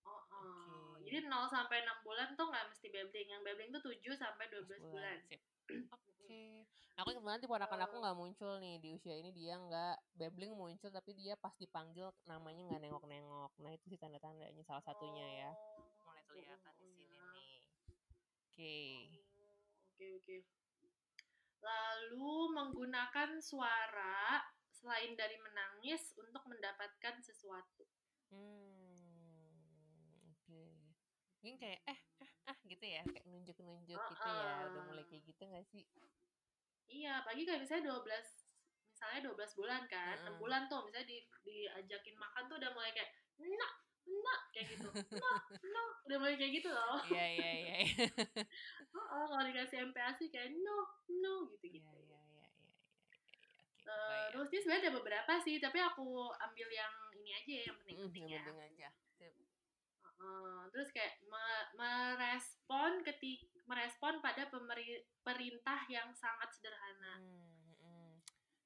[0.01, 0.21] Oh, oh.
[0.89, 1.05] Oke.
[1.05, 3.27] Jadi 0 sampai 6 bulan tuh nggak mesti babbling.
[3.29, 5.15] Yang babbling tuh 7 sampai 12 12 bulan.
[5.23, 5.41] Sip.
[5.93, 6.09] Oke.
[6.29, 6.65] Nah,
[6.99, 8.01] Aku kebetulan ponakan aku Eh.
[8.03, 12.67] nggak muncul nih di usia ini dia nggak babbling muncul tapi dia pas dipanggil namanya
[12.67, 13.51] nggak nengok-nengok.
[13.55, 15.51] Nah itu sih tanda-tandanya salah satunya ya.
[16.29, 16.37] Oh.
[16.37, 17.25] Kelihatan di Oh, sini iya.
[17.33, 17.59] nih.
[18.45, 18.77] Oke.
[19.89, 20.37] Oke, oke.
[21.59, 24.39] Lalu menggunakan suara
[24.71, 27.83] selain dari menangis untuk mendapatkan sesuatu.
[28.31, 30.61] Hmm, oke.
[31.41, 34.69] Mungkin kayak eh eh ah gitu ya, kayak nunjuk-nunjuk gitu ya.
[34.71, 35.83] Udah mulai kayak gitu nggak sih?
[36.89, 38.27] Iya, pagi kayak misalnya 12
[38.89, 40.35] misalnya 12 bulan kan, Mm-mm.
[40.35, 43.73] 6 bulan tuh misalnya di, diajakin makan tuh udah mulai kayak nak,
[44.05, 44.89] nak kayak gitu.
[44.91, 46.99] Nak, nak, udah mulai kayak gitu loh.
[47.11, 47.75] Iya iya iya.
[48.89, 50.77] Oh, oh, kalau dikasih MPASI kayak no,
[51.21, 51.97] no gitu Iya gitu.
[52.01, 52.73] iya iya iya iya.
[53.85, 54.27] iya.
[54.33, 57.81] Terus dia sebenarnya ada beberapa sih, tapi aku ambil yang ini aja ya, yang Mm,
[57.85, 58.43] penting-penting yang ya.
[58.49, 58.87] penting aja.
[60.19, 67.21] Heeh, terus kayak me- merespon ketik merespon pada pemeri- perintah yang sangat sederhana.
[67.21, 68.11] Hmm, hmm.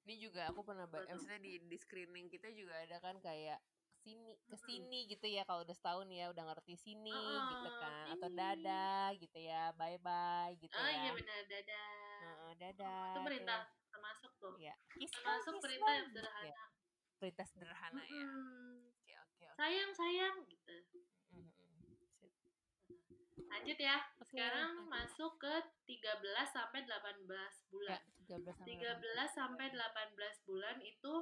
[0.07, 3.59] Ini juga aku pernah baca, maksudnya di, di screening kita juga ada kan kayak
[4.03, 7.15] sini ke sini gitu ya kalau udah setahun ya udah ngerti sini
[7.49, 11.89] gitu Heeh, kan atau dadah gitu ya bye bye gitu Oh ya iya benar, dadah.
[12.19, 13.87] Heeh, Oh, dadah itu perintah tuh.
[13.89, 14.53] termasuk tuh.
[14.59, 16.43] ya kiss Termasuk kiss perintah yang sederhana.
[16.45, 16.63] ya,
[17.17, 18.75] perintah sederhana ya Mm-mm.
[18.91, 20.75] oke oke oke Sayang, sayang gitu.
[23.47, 23.97] Lanjut ya.
[24.19, 24.89] Sekarang lanjut.
[24.89, 25.53] masuk ke
[25.85, 28.01] 13 sampai 18 ya bulan.
[28.25, 31.13] 13 sampai 13 sampai 18 bulan itu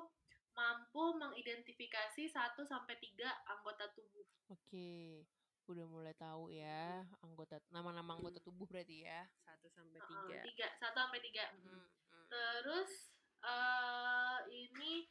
[0.51, 4.25] mampu mengidentifikasi 1 sampai 3 anggota tubuh.
[4.51, 5.23] Oke,
[5.71, 10.35] udah mulai tahu ya anggota nama-nama anggota tubuh berarti ya 1 sampai 3.
[10.35, 11.43] Heeh, 3, 1 sampai 3.
[11.55, 12.25] Mm, mm.
[12.27, 12.91] Terus
[13.41, 15.07] eh ini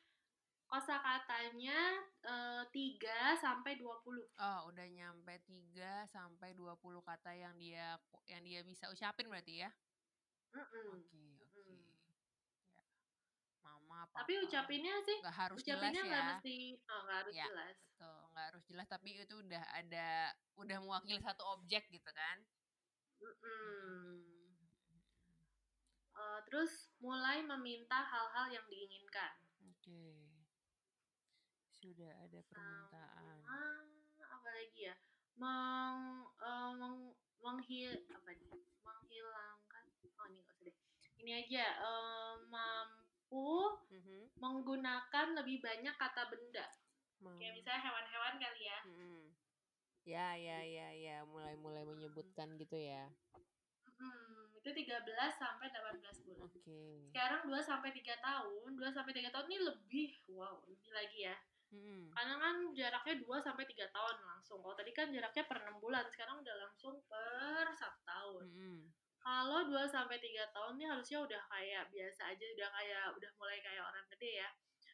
[0.71, 1.81] kosakatanya
[2.23, 4.23] eh 3 sampai 20.
[4.39, 9.71] Oh, udah nyampe 3 sampai 20 kata yang dia yang dia bisa ucapin berarti ya.
[10.55, 10.87] Mm-mm.
[10.95, 11.15] Oke, oke.
[11.17, 11.30] Mm.
[14.01, 14.25] Mama, papa.
[14.25, 16.29] Tapi ucapinnya sih nggak harus jelas ucapinnya nggak ya.
[16.33, 16.57] mesti
[16.89, 17.45] oh, nggak harus Ya.
[17.53, 17.77] jelas.
[17.85, 20.09] Betul, nggak harus jelas tapi itu udah ada
[20.57, 22.37] udah mewakili satu objek gitu kan.
[23.21, 24.25] Mm-mm.
[26.21, 29.41] Eh, terus mulai meminta hal-hal yang diinginkan.
[29.73, 30.29] Oke.
[31.73, 33.41] Sudah ada permintaan.
[33.49, 33.89] Ah,
[34.29, 35.01] apa lagi ya?
[35.41, 38.53] Meng, eh, meng, menghil, apa nih?
[38.85, 39.85] Menghilangkan.
[40.21, 40.77] Oh ini nggak usah deh.
[41.25, 41.65] Ini aja
[42.53, 44.35] mampu Mhm.
[44.43, 46.67] menggunakan lebih banyak kata benda.
[47.21, 47.37] Mau.
[47.37, 48.81] Kayak misalnya hewan-hewan kali ya.
[48.89, 49.21] Mm-mm.
[50.09, 53.13] Ya, ya, ya, ya, mulai-mulai menyebutkan gitu ya.
[54.01, 56.49] Hmm, itu 13 sampai 18 bulan.
[56.49, 57.13] Oke.
[57.13, 61.37] Sekarang 2 sampai 3 tahun, 2 sampai 3 tahun ini lebih wow, lebih lagi ya.
[61.71, 62.11] Mm-mm.
[62.11, 64.65] Karena kan jaraknya 2 sampai 3 tahun langsung.
[64.65, 68.45] Kalau tadi kan jaraknya per 6 bulan, sekarang udah langsung per 1 tahun.
[68.49, 68.79] Mm-mm.
[69.21, 73.59] Kalau 2 sampai 3 tahun nih harusnya udah kayak biasa aja, udah kayak udah mulai
[73.61, 74.51] kayak orang gede ya.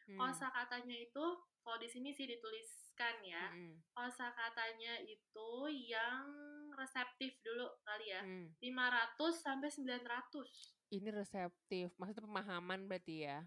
[0.07, 0.19] Mm.
[0.19, 1.25] Kosakatanya itu
[1.63, 3.51] kalau di sini sih dituliskan ya.
[3.51, 3.83] Mm-mm.
[3.91, 6.27] Kosakatanya itu yang
[6.75, 8.21] reseptif dulu kali ya.
[8.23, 8.55] Mm.
[8.59, 10.87] 500 sampai 900.
[10.87, 13.43] Ini reseptif, maksudnya pemahaman berarti ya?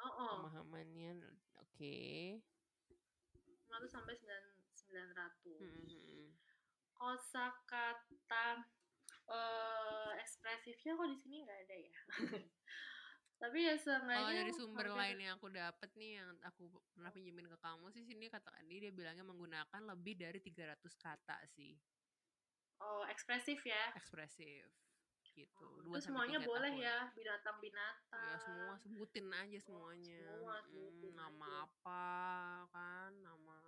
[0.00, 0.34] Oh, oh.
[0.48, 1.20] Pemahamannya,
[1.60, 2.00] oke.
[3.68, 5.60] 500 sampai 9 900.
[5.60, 6.32] Mm-mm.
[6.96, 8.64] Kosakata
[9.30, 11.98] eh ekspresifnya kok di sini nggak ada ya.
[13.40, 16.62] Tapi ya seenggaknya Kalau dari sumber hampir- lain yang aku dapat nih yang aku
[16.92, 21.40] pernah pinjemin ke kamu sih sini kata dia dia bilangnya menggunakan lebih dari 300 kata
[21.48, 21.72] sih
[22.78, 23.92] Oh, ekspresif ya.
[23.94, 24.64] ekspresif
[25.30, 25.62] gitu.
[25.62, 26.80] Oh, Dua itu semuanya boleh tahun.
[26.80, 28.40] ya Ya binatang-binatang.
[28.40, 30.16] semua sebutin aja Oh, semuanya.
[30.18, 31.64] semua sebutin nama aja.
[31.64, 32.04] apa
[32.68, 33.10] kan?
[33.16, 33.58] Nama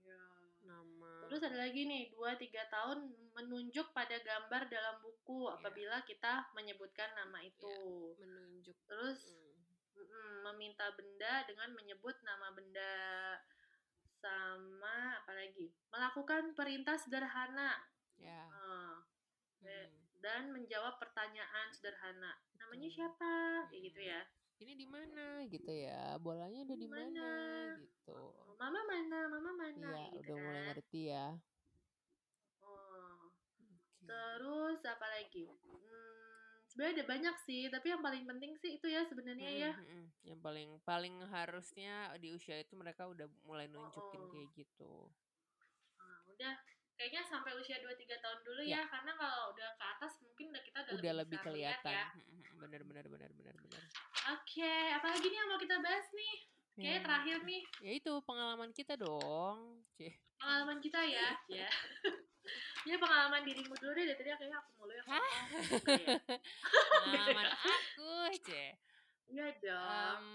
[0.00, 0.22] Ya.
[0.64, 2.98] Nama Terus ada lagi nih, 2-3 tahun
[3.32, 7.74] menunjuk pada gambar dalam buku ya apabila kita menyebutkan nama ya itu.
[8.18, 8.76] menunjuk.
[8.86, 9.20] Terus
[9.92, 13.36] Mm, meminta benda dengan menyebut nama benda.
[14.16, 15.72] Sama apa lagi?
[15.88, 17.80] Melakukan perintah sederhana.
[18.16, 18.44] ya.
[18.48, 19.02] Ah,
[19.58, 22.38] de- Mm, dan menjawab pertanyaan sederhana.
[22.54, 23.66] Namanya siapa?
[23.66, 24.10] Kayak gitu Mm.
[24.10, 24.22] ya.
[24.62, 26.14] Ini di mana gitu ya?
[26.22, 27.26] Bolanya ada Di mana
[27.82, 28.14] gitu.
[28.14, 29.18] Oh, Mama mana?
[29.26, 29.90] Mama mana?
[29.90, 30.66] Iya, gitu udah mulai kan.
[30.70, 31.26] ngerti ya.
[32.62, 33.18] Oh.
[34.06, 35.44] Terus apa lagi?
[35.50, 39.72] Hmm, sebenarnya ada banyak sih, tapi yang paling penting sih itu ya sebenarnya Mm-mm, ya.
[39.74, 40.04] mm-mm.
[40.30, 44.30] Yang paling paling harusnya di usia itu mereka udah mulai Oh, nunjukin oh.
[44.30, 44.92] kayak gitu.
[45.98, 46.54] Nah, udah
[47.02, 50.62] kayaknya sampai usia 2-3 tahun dulu Ya, ya, karena kalau udah ke atas mungkin udah
[50.62, 51.90] kita udah udah lebih kelihatan.
[51.92, 52.06] ya.
[52.54, 53.82] Bener bener bener bener bener.
[54.30, 56.34] Oke, apalagi nih yang mau kita bahas nih?
[56.72, 59.82] Kayaknya Ya, terakhir nih ya itu pengalaman kita dong.
[59.92, 60.14] Cih.
[60.38, 61.28] pengalaman kita ya,
[61.58, 61.68] ya.
[62.82, 65.34] Ini pengalaman dirimu dulu deh, dari tadi kayaknya aku mulu yang ngomong.
[65.92, 66.18] Ya?
[67.02, 68.70] Pengalaman aku, Cih.
[69.28, 70.22] Iya dong.
[70.22, 70.26] Em,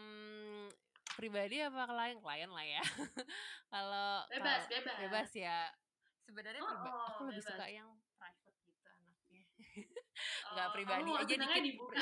[1.14, 2.84] pribadi apa klien klien lah ya
[3.74, 4.98] kalau Bebas, kalau bebas.
[5.02, 5.58] bebas ya
[6.28, 7.56] sebenarnya Oh, priba- oh, aku lebih bebas.
[7.56, 9.42] suka yang private gitu anaknya
[10.52, 11.98] nggak Oh, pribadi kamu aja senangnya dikit dibuka.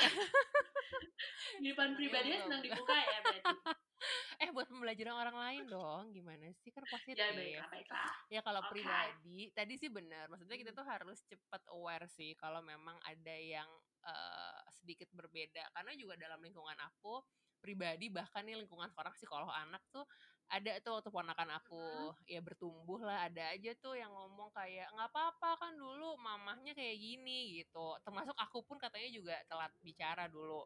[1.56, 3.56] Di depan senangnya pribadinya senang dibuka ya berarti.
[4.44, 8.10] eh buat pembelajaran orang lain dong gimana sih kan positif Ya baiklah, baiklah.
[8.28, 8.70] ya kalau Oke.
[8.76, 10.78] pribadi tadi sih benar maksudnya kita Hmm.
[10.78, 13.66] tuh harus cepat aware sih kalau memang ada yang
[14.04, 17.24] eh, sedikit berbeda karena juga dalam lingkungan aku
[17.58, 20.04] pribadi bahkan nih lingkungan sekarang psikolog anak tuh
[20.46, 22.30] ada tuh waktu ponakan aku Mhm.
[22.30, 26.96] ya bertumbuh lah ada aja tuh yang ngomong kayak nggak apa-apa kan dulu mamahnya kayak
[27.02, 30.62] gini gitu termasuk aku pun katanya juga telat bicara dulu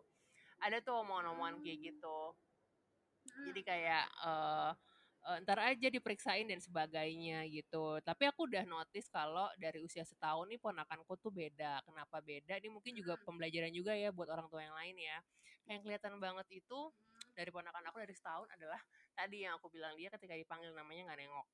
[0.61, 2.37] ada tuh omongan-omongan kayak gitu
[3.21, 3.53] Hmm.
[3.53, 4.73] jadi kayak eh
[5.29, 10.49] eh, ntar aja diperiksain dan sebagainya gitu tapi aku udah notice kalau dari usia setahun
[10.49, 13.29] nih ponakanku tuh beda kenapa beda ini mungkin juga Hmm.
[13.29, 15.19] pembelajaran juga ya buat orang tua yang lain ya
[15.69, 17.29] yang kelihatan banget itu Hmm.
[17.37, 18.81] dari ponakan aku dari setahun adalah
[19.15, 21.47] tadi yang aku bilang dia ketika dipanggil namanya nggak nengok.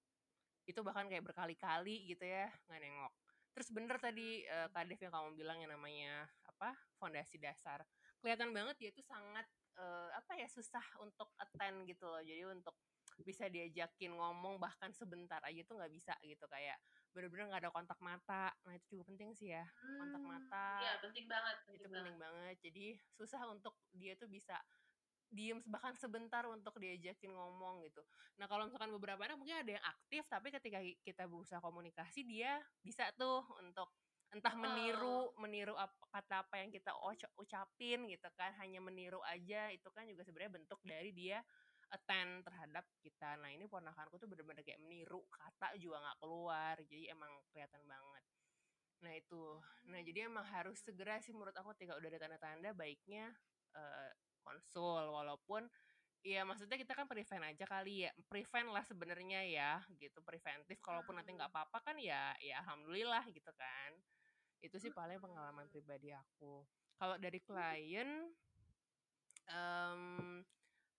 [0.66, 3.12] Itu bahkan kayak berkali-kali gitu ya nggak nengok.
[3.56, 7.80] Terus bener tadi eh, Kak Dev yang kamu bilang yang namanya apa fondasi dasar.
[8.20, 9.46] Kelihatan banget dia tuh sangat
[9.80, 12.20] eh, apa ya susah untuk attend gitu loh.
[12.20, 12.76] Jadi untuk
[13.24, 16.44] bisa diajakin ngomong bahkan sebentar aja tuh nggak bisa gitu.
[16.52, 16.76] Kayak
[17.16, 18.52] bener-bener nggak ada kontak mata.
[18.68, 19.64] Nah itu juga penting sih ya
[19.96, 20.66] kontak Hmm, mata.
[20.84, 22.20] Iya, penting banget, itu penting penting banget.
[22.20, 22.56] banget.
[22.60, 22.86] Jadi
[23.16, 24.60] susah untuk dia tuh bisa
[25.30, 28.02] diem bahkan sebentar untuk diajakin ngomong gitu.
[28.38, 32.62] Nah kalau misalkan beberapa anak mungkin ada yang aktif tapi ketika kita berusaha komunikasi dia
[32.82, 33.90] bisa tuh untuk
[34.34, 39.22] entah Oh, meniru meniru apa, kata apa yang kita uca- ucapin gitu kan hanya meniru
[39.22, 41.42] aja itu kan juga sebenarnya bentuk dari dia
[41.94, 43.38] attend terhadap kita.
[43.38, 48.24] Nah ini ponakanku tuh bener-bener kayak meniru kata juga nggak keluar jadi emang kelihatan banget.
[49.04, 49.42] Nah itu,
[49.90, 53.30] nah jadi emang harus segera sih menurut aku ketika udah ada tanda-tanda baiknya
[53.76, 54.10] eh,
[54.46, 55.66] konsul walaupun
[56.26, 61.18] ya maksudnya kita kan prevent aja kali ya prevent lah sebenarnya ya gitu preventif kalaupun
[61.18, 61.58] nanti nggak Hmm.
[61.66, 63.90] apa-apa kan ya ya alhamdulillah gitu kan.
[64.62, 66.66] Itu sih paling pengalaman pribadi aku.
[66.98, 68.26] Kalau dari klien
[69.46, 70.42] em,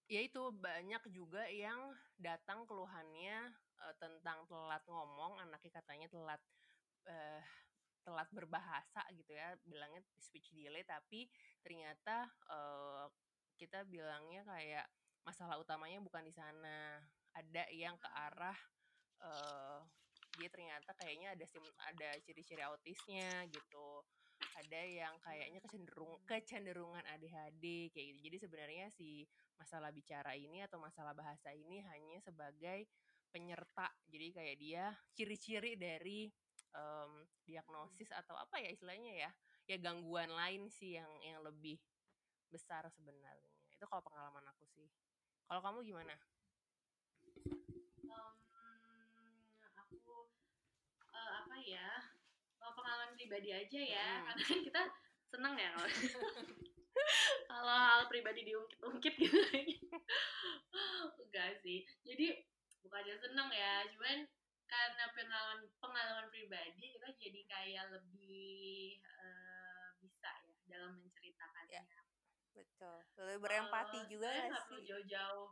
[0.08, 3.52] ya itu banyak juga yang datang keluhannya
[3.84, 6.40] eh, tentang telat ngomong anaknya katanya telat
[7.12, 7.44] eh,
[8.08, 11.28] telat berbahasa gitu ya bilangnya speech delay tapi
[11.60, 13.06] ternyata eh,
[13.58, 14.88] kita bilangnya kayak
[15.26, 17.02] masalah utamanya bukan di sana
[17.36, 18.58] ada yang ke arah
[19.22, 19.80] eh,
[20.38, 24.06] dia ternyata kayaknya ada sim ada ciri-ciri autisnya gitu
[24.58, 28.20] ada yang kayaknya kecenderung kecenderungan ADHD kayak gitu.
[28.30, 29.26] Jadi sebenarnya si
[29.58, 32.86] masalah bicara ini atau masalah bahasa ini hanya sebagai
[33.34, 33.90] penyerta.
[34.10, 36.30] Jadi kayak dia ciri-ciri dari
[36.74, 37.12] em,
[37.46, 39.32] diagnosis atau apa ya istilahnya ya
[39.68, 41.76] ya gangguan lain sih yang yang lebih
[42.50, 43.52] besar sebenarnya.
[43.72, 44.88] Itu kalau pengalaman aku sih.
[45.48, 46.16] Kalau kamu gimana?
[48.08, 48.36] Em,
[49.78, 50.32] aku
[51.14, 51.90] eh, apa ya
[52.58, 54.10] kalau pengalaman pribadi aja ya.
[54.20, 54.26] Mm-mm.
[54.28, 54.82] karena kan kita
[55.28, 55.88] seneng ya kalau
[57.52, 59.40] kalau hal pribadi diungkit-ungkit gitu.
[61.24, 61.86] Enggak sih.
[62.04, 62.44] Jadi
[62.84, 63.86] bukannya seneng ya.
[63.94, 64.28] Cuman
[64.68, 71.82] karena pengalaman pengalaman pribadi kita jadi kayak lebih eh, bisa ya dalam menceritakannya
[72.58, 75.50] betul lebih berempati Eh, juga gak nggak perlu jauh-jauh.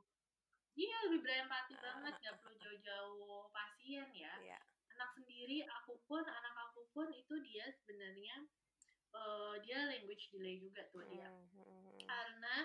[0.76, 4.34] Iya lebih berempati Ah, banget nggak perlu jauh-jauh pasien ya.
[4.41, 4.60] Iya.
[4.95, 8.47] anak sendiri aku pun anak aku pun itu dia sebenarnya
[9.12, 11.28] uh, dia language delay juga tuh dia.
[11.28, 11.99] Hmm, hmm, hmm.
[12.08, 12.56] karena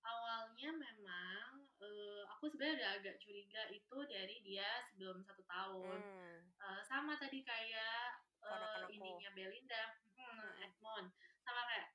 [0.00, 6.00] awalnya memang uh, aku sebenarnya udah agak curiga itu dari dia sebelum satu tahun.
[6.00, 10.64] Hmm, Uh, sama tadi kayak uh, ininya Belinda hmm, Hmm.
[10.64, 11.12] Edmond.
[11.44, 11.92] Sama kayak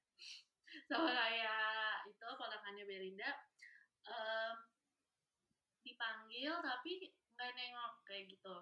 [0.90, 3.30] sama kayak itu ponakannya Belinda
[4.10, 4.56] um,
[5.86, 8.58] dipanggil tapi nggak nengok kayak gitu.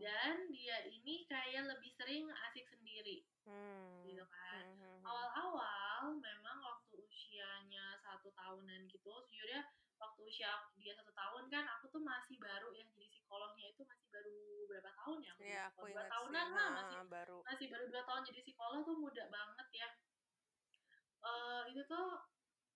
[0.00, 3.28] Dan dia ini kayak lebih sering asik sendiri.
[3.44, 4.64] Hmm, gitu kan.
[4.64, 9.60] Hmm, hmm, awal-awal memang waktu usianya satu tahunan gitu sejujurnya
[10.00, 10.48] waktu usia
[10.80, 14.40] dia satu tahun kan aku tuh masih baru ya jadi psikolognya itu masih baru
[14.72, 16.10] berapa tahun ya jadi aku dua sih.
[16.10, 17.38] tahunan lah masih baru.
[17.44, 19.88] masih baru dua tahun jadi psikolog tuh muda banget ya
[21.20, 22.08] Eh itu tuh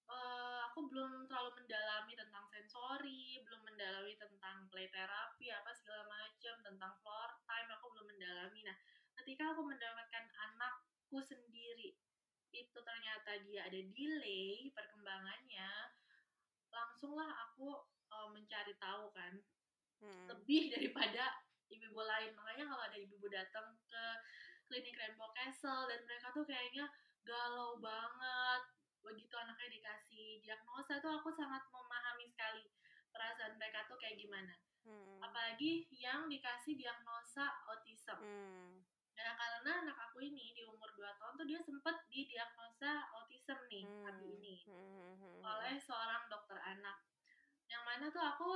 [0.05, 6.55] eh aku belum terlalu mendalami tentang sensori belum mendalami tentang play therapy apa segala macam
[6.61, 8.61] tentang floor time aku belum mendalami.
[8.69, 8.77] Nah
[9.23, 11.97] ketika aku mendapatkan anakku sendiri
[12.55, 15.71] itu ternyata dia ada delay perkembangannya
[16.71, 17.83] langsunglah aku
[18.13, 19.35] eh, mencari tahu kan
[20.05, 21.41] Hmm, lebih daripada
[21.73, 22.31] ibu-ibu lain.
[22.37, 24.05] Makanya kalau ada ibu-ibu datang ke
[24.69, 26.89] klinik Rainbow Castle dan mereka tuh kayaknya
[27.25, 28.63] galau banget.
[29.05, 32.65] Begitu anaknya dikasih diagnosa tuh aku sangat memahami sekali
[33.13, 34.55] perasaan mereka tuh kayak gimana.
[34.85, 38.21] Hmm, apalagi yang dikasih diagnosa autism.
[38.21, 38.85] Hmm,
[39.17, 43.85] nah karena anak aku ini di umur 2 tahun tuh dia sempet didiagnosa autism nih
[43.89, 47.01] hmm, Abi ini hmm, hmm, hmm, oleh seorang dokter anak.
[47.65, 48.49] Yang mana tuh aku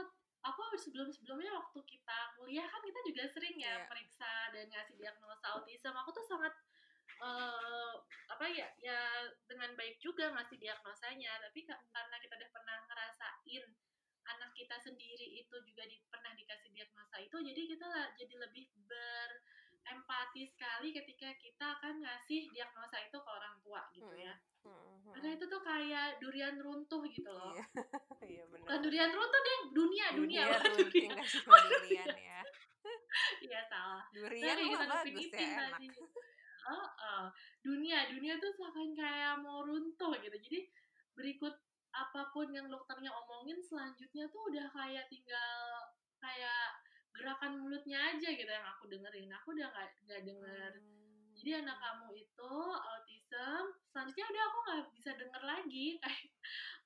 [0.45, 3.89] aku sebelum sebelumnya waktu kita kuliah kan kita juga sering ya Iya.
[3.89, 5.97] periksa dan ngasih diagnosa autism.
[5.97, 6.53] Aku tuh sangat
[7.19, 7.95] eh
[8.29, 11.43] apa ya ya dengan baik juga ngasih diagnosanya.
[11.49, 13.65] Tapi ka- karena kita udah pernah ngerasain
[14.29, 18.69] anak kita sendiri itu juga di, pernah dikasih diagnosa itu jadi kita lah jadi lebih
[18.85, 24.37] berempati sekali ketika kita akan ngasih diagnosa itu ke orang tua gitu ya.
[24.69, 27.57] Hmm, hmm, karena itu tuh kayak durian runtuh gitu loh.
[27.57, 27.65] Iya,
[28.37, 28.63] iya benar.
[28.69, 31.11] bukan durian runtuh deh dunia dunia, Dunia bukan runting
[31.73, 32.41] durian ya.
[33.41, 34.05] iya salah.
[34.13, 35.81] Durian mah kita bagus ipin-ipin ya, enak.
[36.69, 37.25] Oh, oh.
[37.65, 40.37] dunia dunia tuh seakan kayak mau runtuh gitu.
[40.37, 40.61] Jadi
[41.17, 41.55] berikut
[41.93, 45.57] apa pun yang dokternya omongin selanjutnya tuh udah kayak tinggal
[46.21, 46.79] kayak
[47.17, 49.33] gerakan mulutnya aja gitu yang aku dengerin.
[49.43, 50.73] Aku udah nggak nggak denger.
[50.79, 55.87] Hmm, jadi anak kamu itu autism selanjutnya udah aku nggak bisa denger lagi.
[56.03, 56.31] Kayak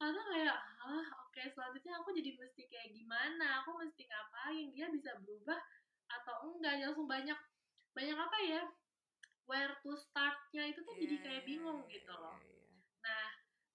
[0.03, 3.63] karena kayak ah oke selanjutnya aku jadi mesti kayak gimana?
[3.63, 4.67] Aku mesti ngapain?
[4.75, 5.61] Dia bisa berubah
[6.11, 6.83] atau enggak?
[6.83, 7.39] Langsung banyak
[7.95, 8.63] banyak apa ya
[9.47, 12.67] where to startnya itu tuh jadi Iya, kayak bingung iya, gitu loh iya.
[13.03, 13.27] nah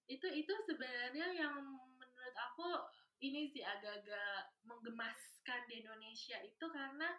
[0.08, 1.56] itu itu sebenarnya yang
[2.00, 2.88] menurut aku
[3.20, 7.10] ini sih agak-agak menggemaskan di Indonesia itu karena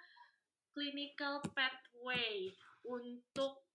[0.73, 2.55] clinical pathway
[2.87, 3.67] untuk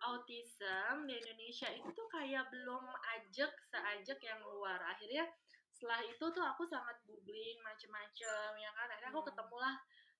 [0.00, 2.84] autism di Indonesia itu tuh kayak belum
[3.20, 5.28] ajak seajak yang luar akhirnya
[5.70, 9.30] setelah itu tuh aku sangat googling macem-macem ya kan akhirnya aku Hmm.
[9.32, 9.74] ketemulah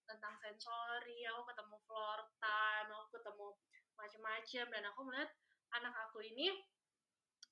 [0.09, 3.49] tentang sensori aku ketemu floor time aku ketemu
[4.01, 4.67] macem-macem.
[4.73, 5.31] Dan aku melihat
[5.77, 6.51] anak aku ini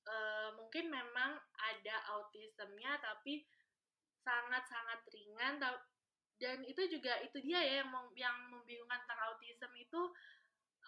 [0.09, 3.45] eh, mungkin memang ada autismnya tapi
[4.25, 5.63] sangat-sangat ringan
[6.39, 10.03] dan itu juga itu dia ya yang yang membingungkan tentang autism itu.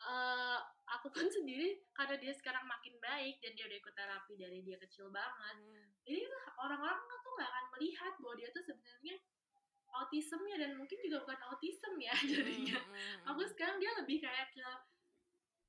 [0.01, 0.59] Eh
[0.97, 4.77] aku pun sendiri karena dia sekarang makin baik dan dia udah ikut terapi dari dia
[4.79, 5.57] kecil banget.
[5.59, 6.23] Hmm, jadi
[6.59, 9.17] orang-orang tuh nggak akan melihat bahwa dia tuh sebenarnya
[9.91, 12.79] autismnya dan mungkin juga bukan autism ya jadinya.
[12.79, 13.51] Hmm, hmm, aku hmm.
[13.55, 14.67] sekarang dia lebih kayak ke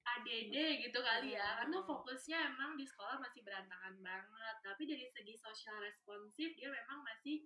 [0.01, 1.87] ADD gitu kali ya Hmm, karena hmm.
[1.87, 7.45] fokusnya emang di sekolah masih berantakan banget tapi dari segi social responsif dia memang masih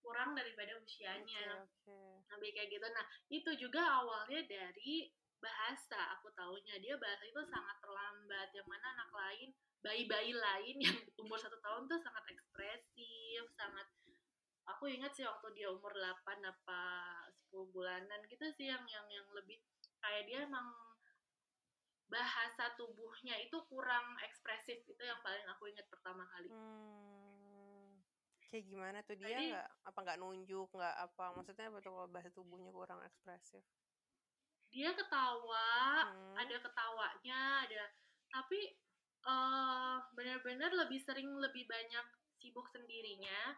[0.00, 2.24] kurang daripada usianya oke.
[2.36, 7.76] lebih kayak gitu nah itu juga awalnya dari bahasa aku tahunya dia bahasa itu sangat
[7.80, 9.48] terlambat yang mana anak lain
[9.80, 13.88] bayi-bayi lain yang umur satu tahun tuh sangat ekspresif sangat
[14.68, 16.82] aku ingat sih waktu dia umur 8 apa
[17.52, 19.60] 10 bulanan gitu sih yang yang yang lebih
[20.00, 20.68] kayak dia emang
[22.10, 28.02] bahasa tubuhnya itu kurang ekspresif itu yang paling aku ingat pertama kali Hmm.
[28.50, 32.74] Kayak gimana tuh dia nggak apa nggak nunjuk nggak apa maksudnya tuh kalau bahasa tubuhnya
[32.74, 33.62] kurang ekspresif?
[34.70, 36.34] dia ketawa Hmm.
[36.38, 37.90] ada ketawanya ada
[38.30, 38.74] tapi
[39.20, 42.06] eh benar-benar lebih sering lebih banyak
[42.38, 43.54] sibuk sendirinya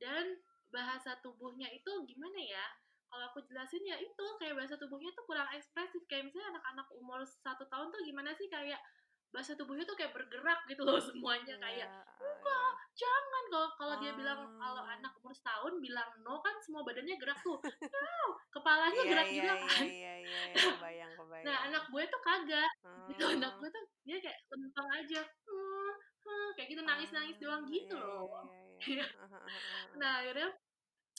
[0.00, 0.40] dan
[0.72, 2.66] bahasa tubuhnya itu gimana ya
[3.14, 7.22] kalau aku jelasin ya itu kayak bahasa tubuhnya tuh kurang ekspresif kayak misalnya anak-anak umur
[7.22, 8.82] satu tahun tuh gimana sih kayak
[9.30, 14.12] bahasa tubuhnya tuh kayak bergerak gitu loh semuanya kayak Iya, enggak jangan kalau kalau dia
[14.18, 14.98] bilang kalau Ah.
[14.98, 19.34] anak umur setahun bilang no kan semua badannya gerak tuh no kepalanya Iya gerak iya
[19.38, 21.46] juga iya kan iya iya iya, kebayang kebayang.
[21.46, 22.70] nah anak gue tuh kagak
[23.14, 23.58] gitu anak Oh.
[23.62, 25.92] gue tuh dia kayak lempeng aja "Hmm,
[26.26, 29.06] hmm," kayak gitu nangis nangis doang Ah, gitu iya, loh iya, iya, iya.
[29.18, 29.94] Ah, ah, ah, ah.
[29.98, 30.48] nah akhirnya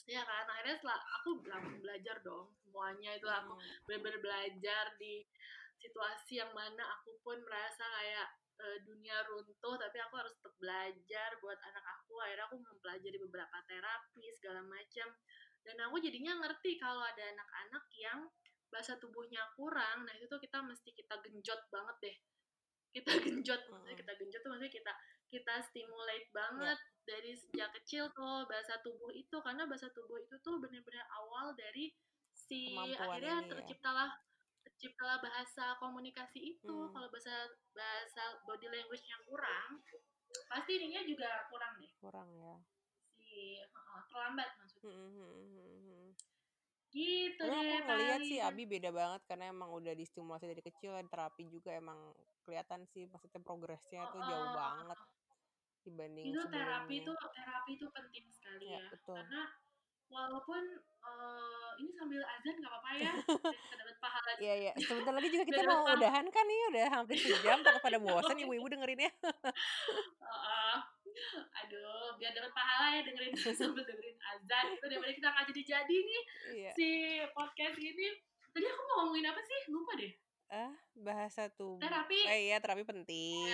[0.06, 3.82] ya kan akhirnya setelah aku langsung belajar dong semuanya itu aku Mm.
[3.90, 5.26] benar-benar belajar di
[5.82, 11.28] situasi yang mana aku pun merasa kayak eh, dunia runtuh tapi aku harus tetap belajar
[11.44, 12.16] buat anak aku.
[12.24, 15.12] Akhirnya aku mempelajari beberapa terapi segala macam.
[15.60, 18.24] Dan aku jadinya ngerti kalau ada anak-anak yang
[18.70, 22.16] bahasa tubuhnya kurang nah itu tuh kita mesti kita genjot banget deh
[22.94, 24.92] kita genjot maksudnya kita genjot tuh maksudnya kita
[25.26, 30.58] kita stimulate banget dari sejak kecil tuh bahasa tubuh itu karena bahasa tubuh itu tuh
[30.58, 31.94] benar-benar awal dari
[32.30, 33.50] si Kemampuan akhirnya ini ya.
[33.54, 34.10] terciptalah
[34.66, 36.90] terciptalah bahasa komunikasi itu Hmm.
[36.90, 39.82] kalau bahasa bahasa body language-nya kurang
[40.50, 42.54] pasti ininya juga kurang deh kurang ya.
[43.14, 45.85] si heeh, terlambat maksudnya Hmm, hmm, hmm, hmm.
[46.94, 48.48] Gitu Tapi deh aku ngeliat sih paling.
[48.54, 51.98] Abi beda banget karena emang udah distimulasi dari kecil dan terapi juga emang
[52.46, 54.54] kelihatan sih maksudnya progresnya tuh jauh Heeh.
[54.54, 54.98] banget
[55.86, 57.02] dibanding itu terapi sebelumnya.
[57.02, 59.18] itu terapi itu penting sekali Ya, ya, betul.
[59.22, 59.42] karena
[60.06, 65.12] walaupun eh, ini sambil azan nggak apa-apa ya biar kita dapat pahala Iya iya, sebentar
[65.16, 68.36] lagi juga kita dapat mau pahala udahan kan nih udah hampir sejam takut pada bosan
[68.42, 69.10] ibu-ibu dengerinnya.
[69.14, 70.95] Heeh.
[71.60, 75.96] aduh biar dapat pahala ya dengerin sambil dengerin azan itu daripada kita nggak jadi jadi
[75.98, 76.70] nih Iya.
[76.72, 76.88] si
[77.32, 78.08] podcast ini
[78.50, 80.12] tadi aku mau ngomongin apa sih lupa deh
[80.46, 81.82] Ah, bahasa tubuh.
[81.82, 83.50] terapi Eh iya, terapi penting.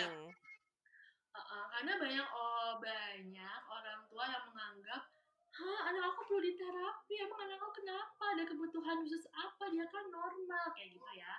[1.32, 5.08] Heeh, karena banyak oh banyak orang tua yang menganggap
[5.52, 7.14] Hah, anak aku perlu diterapi.
[7.18, 8.24] Emang anak aku kenapa?
[8.32, 9.68] Ada kebutuhan khusus apa?
[9.68, 11.32] Dia kan normal kayak gitu ya.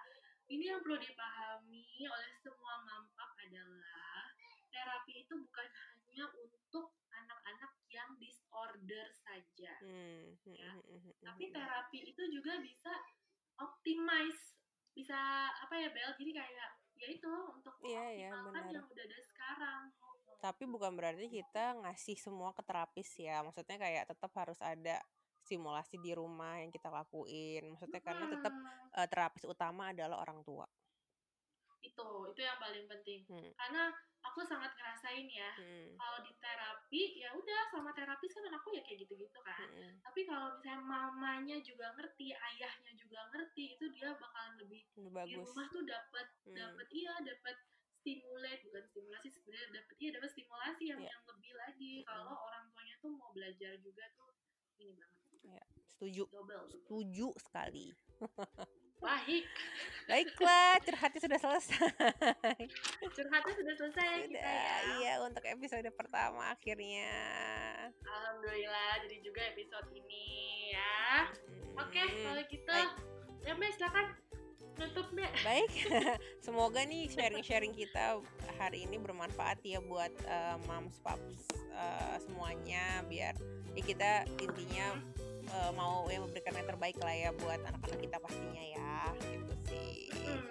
[0.45, 4.30] Ini yang perlu dipahami oleh semua mampap adalah
[4.69, 5.65] terapi itu bukan
[6.14, 9.74] hanya untuk anak-anak yang disorder saja.
[9.82, 10.70] Hmm, hmm, Ya.
[10.78, 11.53] hmm, hmm, hmm, Tapi hmm.
[11.57, 12.93] terapi itu juga bisa
[13.57, 14.53] optimize,
[14.93, 16.14] bisa apa ya Bel?
[16.14, 16.70] Jadi kayak
[17.01, 18.74] ya itu untuk Iya ya, mengoptimalkan benar.
[18.78, 19.82] yang udah ada sekarang.
[20.38, 23.41] Tapi bukan berarti kita ngasih semua ke terapis ya.
[23.41, 25.01] Maksudnya kayak tetap harus ada
[25.41, 27.74] simulasi di rumah yang kita lakuin.
[27.74, 30.70] Maksudnya karena tetap Hmm, eh, terapis utama adalah orang tua.
[31.84, 33.21] Itu itu yang paling penting.
[33.27, 33.51] Hmm.
[33.53, 33.91] Karena
[34.23, 35.93] aku sangat ngerasain ya, Hmm.
[35.93, 39.67] kalau di terapi ya udah sama terapis kan anakku ya kayak gitu-gitu kan.
[39.67, 45.27] hmm, Tapi kalau misalnya mamanya juga ngerti, ayahnya juga ngerti, itu dia bakalan lebih Udah
[45.27, 45.43] di bagus.
[45.45, 46.55] rumah tuh dapat Hmm.
[46.55, 47.55] dapat iya dapat
[47.99, 51.07] stimulate bukan stimulasi sebenarnya dapat iya dapat stimulasi yang Iya.
[51.11, 52.07] yang lebih lagi Mm-mm.
[52.09, 54.31] kalau orang tuanya tuh mau belajar juga tuh
[54.79, 56.23] ini banget Ya, setuju.
[56.27, 56.67] double double.
[56.71, 57.91] Setuju sekali.
[59.04, 59.45] baik.
[60.04, 62.60] Baiklah, curhatnya sudah selesai.
[63.08, 64.78] curhatnya sudah selesai kita Sudah, ya.
[64.99, 67.12] iya untuk episode pertama akhirnya.
[68.04, 70.26] alhamdulillah jadi juga episode ini
[70.72, 71.28] ya.
[71.78, 72.68] Oke Hmm, kalau gitu.
[72.70, 72.91] Baik.
[73.43, 74.06] ya mbak silakan.
[74.74, 75.32] Tutup mbak.
[75.45, 75.72] Baik,
[76.45, 78.20] semoga nih sharing-sharing kita
[78.58, 83.04] hari ini bermanfaat ya buat eh, moms paps eh, semuanya.
[83.08, 83.36] Biar
[83.72, 84.99] ya kita intinya
[85.50, 90.10] eh, mau yang memberikan yang terbaik lah ya buat anak-anak kita pastinya ya gitu sih.
[90.14, 90.41] Hmm,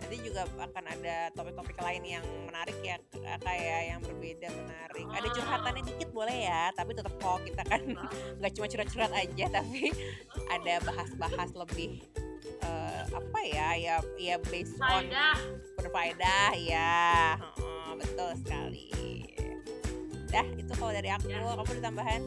[0.00, 2.96] Nanti juga akan ada topik-topik lain yang menarik ya
[3.44, 5.06] kayak yang berbeda menarik.
[5.12, 7.82] Ada curhatannya dikit boleh ya, tapi tetap kok kita kan
[8.40, 9.92] nggak cuma curhat-curhat aja tapi
[10.50, 12.02] ada bahas-bahas lebih
[12.64, 15.38] eh, apa ya ya ya based on faedah
[15.78, 17.00] berfaedah ya.
[17.38, 18.88] Heeh, betul sekali.
[20.30, 21.26] Dah itu kalau dari aku.
[21.26, 21.42] Ya.
[21.42, 22.22] kamu ada tambahan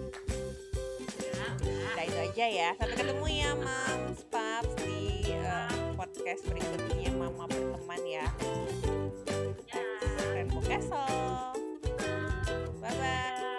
[1.64, 2.70] udah itu aja ya.
[2.80, 8.26] Sampai ketemu ya mams paps di eh, podcast berikutnya mama berteman ya.
[10.34, 11.54] Rainbow Castle
[12.84, 13.53] bye bye